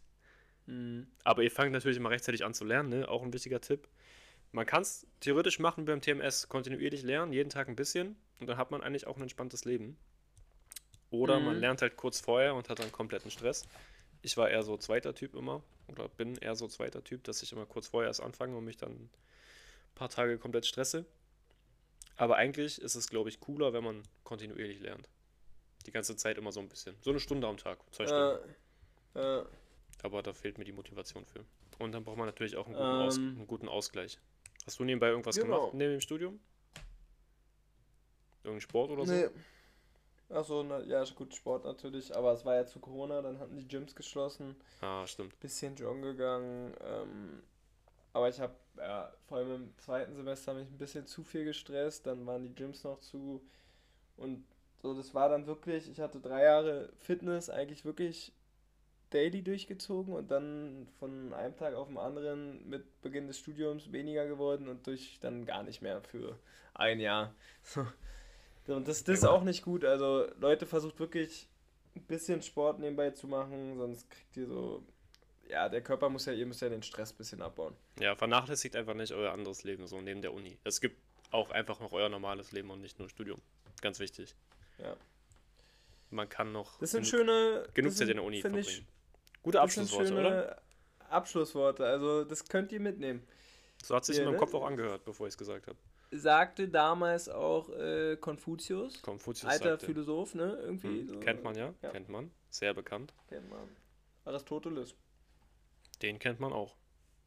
Mhm. 0.68 1.08
Aber 1.24 1.44
ihr 1.44 1.52
fangt 1.52 1.72
natürlich 1.72 1.98
immer 1.98 2.10
rechtzeitig 2.12 2.46
an 2.46 2.54
zu 2.54 2.64
lernen, 2.66 2.90
ne? 2.90 3.08
Auch 3.10 3.24
ein 3.24 3.34
wichtiger 3.34 3.60
Tipp. 3.62 3.88
Man 4.54 4.66
kann 4.66 4.82
es 4.82 5.08
theoretisch 5.22 5.60
machen 5.60 5.86
beim 5.86 6.02
TMS, 6.02 6.48
kontinuierlich 6.50 7.04
lernen, 7.04 7.32
jeden 7.34 7.50
Tag 7.50 7.68
ein 7.70 7.76
bisschen 7.76 8.16
und 8.40 8.48
dann 8.48 8.58
hat 8.58 8.70
man 8.72 8.82
eigentlich 8.82 9.08
auch 9.08 9.16
ein 9.16 9.22
entspanntes 9.24 9.66
Leben. 9.66 9.98
Oder 11.10 11.40
man 11.40 11.56
Mhm. 11.56 11.62
lernt 11.62 11.82
halt 11.82 11.98
kurz 11.98 12.20
vorher 12.22 12.56
und 12.56 12.70
hat 12.70 12.80
dann 12.80 12.92
kompletten 12.92 13.32
Stress. 13.32 13.68
Ich 14.22 14.38
war 14.38 14.50
eher 14.50 14.64
so 14.64 14.78
zweiter 14.78 15.14
Typ 15.16 15.36
immer 15.36 15.64
oder 15.88 16.08
bin 16.10 16.36
eher 16.38 16.56
so 16.56 16.68
zweiter 16.68 17.04
Typ, 17.04 17.24
dass 17.24 17.42
ich 17.44 17.52
immer 17.52 17.66
kurz 17.66 17.88
vorher 17.88 18.08
erst 18.08 18.22
anfange 18.22 18.56
und 18.56 18.64
mich 18.66 18.78
dann 18.78 18.92
ein 18.92 19.10
paar 19.96 20.10
Tage 20.10 20.38
komplett 20.38 20.66
stresse. 20.66 21.06
Aber 22.22 22.36
eigentlich 22.36 22.80
ist 22.80 22.94
es, 22.94 23.10
glaube 23.10 23.30
ich, 23.30 23.40
cooler, 23.40 23.74
wenn 23.74 23.84
man 23.84 24.04
kontinuierlich 24.24 24.80
lernt. 24.80 25.10
Die 25.88 25.92
ganze 25.92 26.16
Zeit 26.16 26.38
immer 26.38 26.52
so 26.52 26.60
ein 26.60 26.70
bisschen. 26.70 26.96
So 27.02 27.10
eine 27.10 27.20
Stunde 27.20 27.48
am 27.48 27.58
Tag, 27.58 27.80
zwei 27.92 28.06
Stunden. 28.06 28.48
Äh, 29.16 29.40
äh, 29.40 29.46
Aber 30.04 30.22
da 30.22 30.32
fehlt 30.32 30.60
mir 30.60 30.64
die 30.64 30.72
Motivation 30.72 31.26
für. 31.26 31.44
Und 31.80 31.94
dann 31.94 32.04
braucht 32.04 32.18
man 32.18 32.28
natürlich 32.28 32.58
auch 32.58 32.68
einen 32.68 32.76
guten, 32.76 32.86
Aus 33.02 33.18
Ähm, 33.18 33.38
einen 33.38 33.48
guten 33.48 33.68
Ausgleich. 33.68 34.20
Hast 34.68 34.78
du 34.78 34.84
nebenbei 34.84 35.08
irgendwas 35.08 35.36
genau. 35.36 35.62
gemacht 35.62 35.74
neben 35.74 35.94
dem 35.94 36.02
Studium? 36.02 36.40
Irgendein 38.44 38.62
Sport 38.62 38.92
oder 38.92 39.04
so? 39.04 39.14
nee. 39.14 39.28
Achso, 40.30 40.64
ja, 40.86 41.02
ist 41.02 41.16
gut, 41.16 41.34
Sport 41.34 41.66
natürlich, 41.66 42.16
aber 42.16 42.34
es 42.34 42.46
war 42.46 42.54
ja 42.56 42.68
zu 42.68 42.80
Corona, 42.80 43.24
dann 43.24 43.40
hatten 43.40 43.58
die 43.58 43.68
Gyms 43.68 43.96
geschlossen, 43.96 44.56
Ah, 44.80 45.06
stimmt. 45.08 45.38
bisschen 45.40 45.76
joggen 45.76 46.04
gegangen, 46.04 46.74
ähm, 46.82 47.44
aber 48.14 48.30
ich 48.30 48.40
habe, 48.40 48.54
ja, 48.78 49.12
vor 49.28 49.38
allem 49.38 49.56
im 49.56 49.78
zweiten 49.78 50.16
Semester 50.16 50.54
mich 50.54 50.68
ein 50.68 50.78
bisschen 50.78 51.08
zu 51.08 51.24
viel 51.24 51.46
gestresst, 51.46 52.08
dann 52.08 52.26
waren 52.26 52.44
die 52.44 52.54
Gyms 52.54 52.84
noch 52.84 53.00
zu 53.00 53.42
und 54.18 54.46
so, 54.82 54.94
das 54.96 55.14
war 55.14 55.30
dann 55.30 55.46
wirklich, 55.46 55.90
ich 55.90 56.00
hatte 56.00 56.20
drei 56.20 56.44
Jahre 56.44 56.92
Fitness 56.98 57.50
eigentlich 57.50 57.86
wirklich 57.86 58.34
daily 59.12 59.44
durchgezogen 59.44 60.14
und 60.14 60.32
dann 60.32 60.88
von 61.00 61.34
einem 61.34 61.56
Tag 61.56 61.76
auf 61.76 61.88
den 61.88 61.98
anderen 61.98 62.68
mit 62.68 63.02
Beginn 63.02 63.28
des 63.28 63.38
Studiums 63.38 63.92
weniger 63.92 64.26
geworden 64.26 64.70
und 64.70 64.88
durch 64.88 65.20
dann 65.22 65.46
gar 65.46 65.64
nicht 65.64 65.82
mehr 65.82 66.02
für 66.02 66.38
ein 66.74 67.00
Jahr. 67.00 67.34
So. 68.68 68.76
Und 68.76 68.88
das, 68.88 69.04
das 69.04 69.18
ist 69.18 69.26
auch 69.26 69.42
nicht 69.42 69.64
gut. 69.64 69.84
Also 69.84 70.28
Leute, 70.40 70.68
versucht 70.68 71.00
wirklich 71.00 71.50
ein 71.96 72.04
bisschen 72.04 72.44
Sport 72.44 72.80
nebenbei 72.80 73.10
zu 73.10 73.28
machen, 73.28 73.76
sonst 73.76 74.08
kriegt 74.08 74.38
ihr 74.38 74.46
so, 74.46 74.84
ja, 75.52 75.70
der 75.70 75.82
Körper 75.82 76.10
muss 76.10 76.26
ja, 76.26 76.34
ihr 76.34 76.46
müsst 76.46 76.62
ja 76.62 76.70
den 76.70 76.82
Stress 76.84 77.12
ein 77.14 77.18
bisschen 77.18 77.42
abbauen. 77.42 77.76
Ja, 78.00 78.16
vernachlässigt 78.16 78.76
einfach 78.76 78.94
nicht 78.94 79.12
euer 79.14 79.32
anderes 79.34 79.64
Leben, 79.64 79.86
so 79.88 80.00
neben 80.02 80.22
der 80.22 80.34
Uni. 80.34 80.58
Es 80.64 80.80
gibt 80.82 80.98
auch 81.32 81.52
einfach 81.52 81.80
noch 81.80 81.92
euer 81.92 82.10
normales 82.10 82.52
Leben 82.52 82.72
und 82.72 82.82
nicht 82.82 83.00
nur 83.00 83.10
Studium. 83.10 83.42
Ganz 83.82 84.00
wichtig. 84.00 84.36
Ja. 84.78 84.96
Man 86.10 86.28
kann 86.28 86.52
noch 86.52 86.78
Das 86.80 86.92
sind 86.92 87.06
schöne, 87.08 87.64
genug 87.74 87.94
Zeit 87.94 88.10
in 88.10 88.16
der 88.18 88.24
Uni 88.26 88.42
finde 88.42 88.64
verbringen. 88.64 88.86
ich, 88.88 89.42
Gute 89.44 89.58
das 89.58 89.74
sind 89.74 89.84
Abschlussworte, 89.84 90.08
schöne 90.08 90.28
oder? 90.28 90.62
Abschlussworte, 91.10 91.86
also 91.86 92.24
das 92.24 92.48
könnt 92.48 92.72
ihr 92.72 92.80
mitnehmen. 92.80 93.26
So 93.84 93.96
hat 93.96 94.06
sich 94.06 94.18
Ja, 94.18 94.24
in 94.24 94.26
meinem 94.28 94.34
ne? 94.36 94.40
Kopf 94.40 94.54
auch 94.54 94.66
angehört, 94.66 95.04
bevor 95.06 95.28
ich 95.28 95.34
es 95.34 95.38
gesagt 95.38 95.68
habe. 95.68 95.78
Sagte 96.12 96.68
damals 96.68 97.30
auch 97.30 97.70
äh, 97.70 98.18
Konfuzius, 98.18 99.02
Konfuzius 99.02 99.50
alter 99.50 99.70
sagte. 99.72 99.86
Philosoph, 99.86 100.36
ne? 100.36 100.60
Irgendwie. 100.64 101.00
Hm, 101.02 101.08
so. 101.08 101.20
kennt 101.20 101.44
man 101.44 101.56
ja, 101.56 101.74
Ja. 101.82 101.90
kennt 101.90 102.10
man. 102.10 102.32
Sehr 102.50 102.74
bekannt. 102.74 103.14
Kennt 103.30 103.50
man. 103.50 103.70
Aristoteles. 104.26 104.94
Den 106.02 106.20
kennt 106.20 106.40
man 106.40 106.52
auch. 106.54 106.76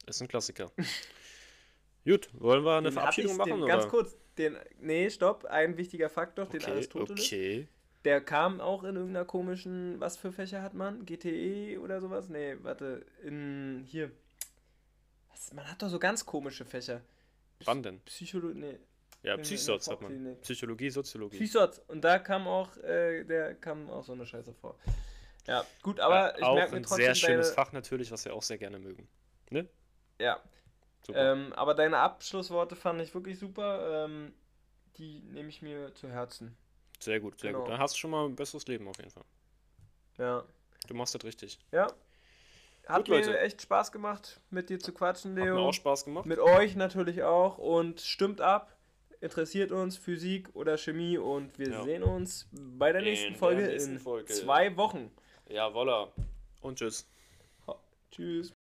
Ist 0.06 0.20
ein 0.20 0.28
Klassiker. 0.28 0.70
Gut, 2.04 2.28
wollen 2.34 2.64
wir 2.64 2.76
eine 2.76 2.88
Den 2.88 2.94
Verabschiedung 2.94 3.36
machen? 3.36 3.52
Den, 3.52 3.62
oder? 3.62 3.68
Ganz 3.78 3.88
kurz, 3.88 4.16
den, 4.36 4.56
nee, 4.80 5.08
stopp, 5.08 5.46
ein 5.46 5.76
wichtiger 5.76 6.10
Fakt 6.10 6.36
noch, 6.36 6.48
den 6.50 6.60
Okay, 6.60 6.72
Aristoteles. 6.72 7.20
okay. 7.20 7.68
Der 8.04 8.20
kam 8.20 8.60
auch 8.60 8.84
in 8.84 8.96
irgendeiner 8.96 9.24
komischen, 9.24 9.98
was 9.98 10.18
für 10.18 10.30
Fächer 10.30 10.60
hat 10.60 10.74
man? 10.74 11.06
GTE 11.06 11.78
oder 11.78 12.02
sowas? 12.02 12.28
Nee, 12.28 12.56
warte, 12.60 13.06
in, 13.22 13.84
hier. 13.86 14.10
Was, 15.30 15.54
man 15.54 15.70
hat 15.70 15.80
doch 15.80 15.88
so 15.88 15.98
ganz 15.98 16.26
komische 16.26 16.66
Fächer. 16.66 17.00
Wann 17.64 17.82
denn? 17.82 18.00
Psychologie, 18.00 18.58
nee, 18.58 18.78
Ja, 19.22 19.38
der 19.38 19.78
hat 19.78 20.02
man. 20.02 20.36
Psychologie, 20.42 20.90
Soziologie. 20.90 21.38
Psychos. 21.38 21.78
Und 21.88 22.04
da 22.04 22.18
kam 22.18 22.46
auch, 22.46 22.76
äh, 22.78 23.24
der 23.24 23.54
kam 23.54 23.88
auch 23.88 24.04
so 24.04 24.12
eine 24.12 24.26
Scheiße 24.26 24.52
vor. 24.52 24.78
Ja, 25.46 25.64
gut, 25.82 26.00
aber 26.00 26.34
Äh, 26.34 26.38
ich 26.38 26.44
auch 26.44 26.54
merke 26.54 26.70
mir 26.72 26.76
ein 26.78 26.82
trotzdem 26.84 27.04
sehr 27.04 27.14
schönes 27.14 27.48
deine, 27.48 27.54
Fach 27.54 27.72
natürlich, 27.72 28.10
was 28.10 28.24
wir 28.24 28.34
auch 28.34 28.42
sehr 28.42 28.58
gerne 28.58 28.78
mögen. 28.78 29.08
Ne? 29.50 29.68
Ja, 30.18 30.40
ähm, 31.12 31.52
aber 31.54 31.74
deine 31.74 31.98
Abschlussworte 31.98 32.76
fand 32.76 33.00
ich 33.02 33.14
wirklich 33.14 33.38
super. 33.38 34.06
Ähm, 34.06 34.32
die 34.96 35.20
nehme 35.22 35.48
ich 35.48 35.60
mir 35.60 35.94
zu 35.94 36.08
Herzen. 36.08 36.56
sehr 37.00 37.20
gut, 37.20 37.38
sehr 37.40 37.50
genau. 37.50 37.64
gut. 37.64 37.72
Dann 37.72 37.80
hast 37.80 37.94
du 37.94 37.98
schon 37.98 38.10
mal 38.12 38.24
ein 38.26 38.36
besseres 38.36 38.66
Leben 38.68 38.88
auf 38.88 38.96
jeden 38.96 39.10
Fall. 39.10 39.24
Ja. 40.18 40.44
Du 40.86 40.94
machst 40.94 41.14
das 41.14 41.24
richtig. 41.24 41.58
Ja. 41.72 41.88
Hat 42.86 42.98
Gut, 42.98 43.08
mir 43.08 43.16
Leute. 43.16 43.40
echt 43.40 43.62
Spaß 43.62 43.92
gemacht, 43.92 44.40
mit 44.50 44.68
dir 44.70 44.78
zu 44.78 44.92
quatschen, 44.92 45.32
Hat 45.32 45.38
mir 45.44 45.44
Leo. 45.54 45.68
auch 45.68 45.72
Spaß 45.72 46.04
gemacht. 46.04 46.26
Mit 46.26 46.38
euch 46.38 46.76
natürlich 46.76 47.22
auch. 47.22 47.56
Und 47.58 48.00
stimmt 48.02 48.40
ab. 48.42 48.76
Interessiert 49.20 49.72
uns 49.72 49.96
Physik 49.96 50.50
oder 50.54 50.76
Chemie. 50.76 51.16
Und 51.18 51.58
wir 51.58 51.70
Ja. 51.70 51.82
sehen 51.82 52.02
uns 52.02 52.46
bei 52.52 52.92
der 52.92 53.00
In 53.00 53.08
nächsten 53.08 53.30
der 53.30 53.38
Folge 53.38 53.62
nächsten 53.66 53.92
in 53.94 53.98
Folge. 53.98 54.32
zwei 54.32 54.76
Wochen. 54.76 55.10
Ja, 55.48 55.72
voila. 55.72 56.08
Und 56.62 56.78
tschüss. 56.78 57.06
Tschüss. 58.10 58.52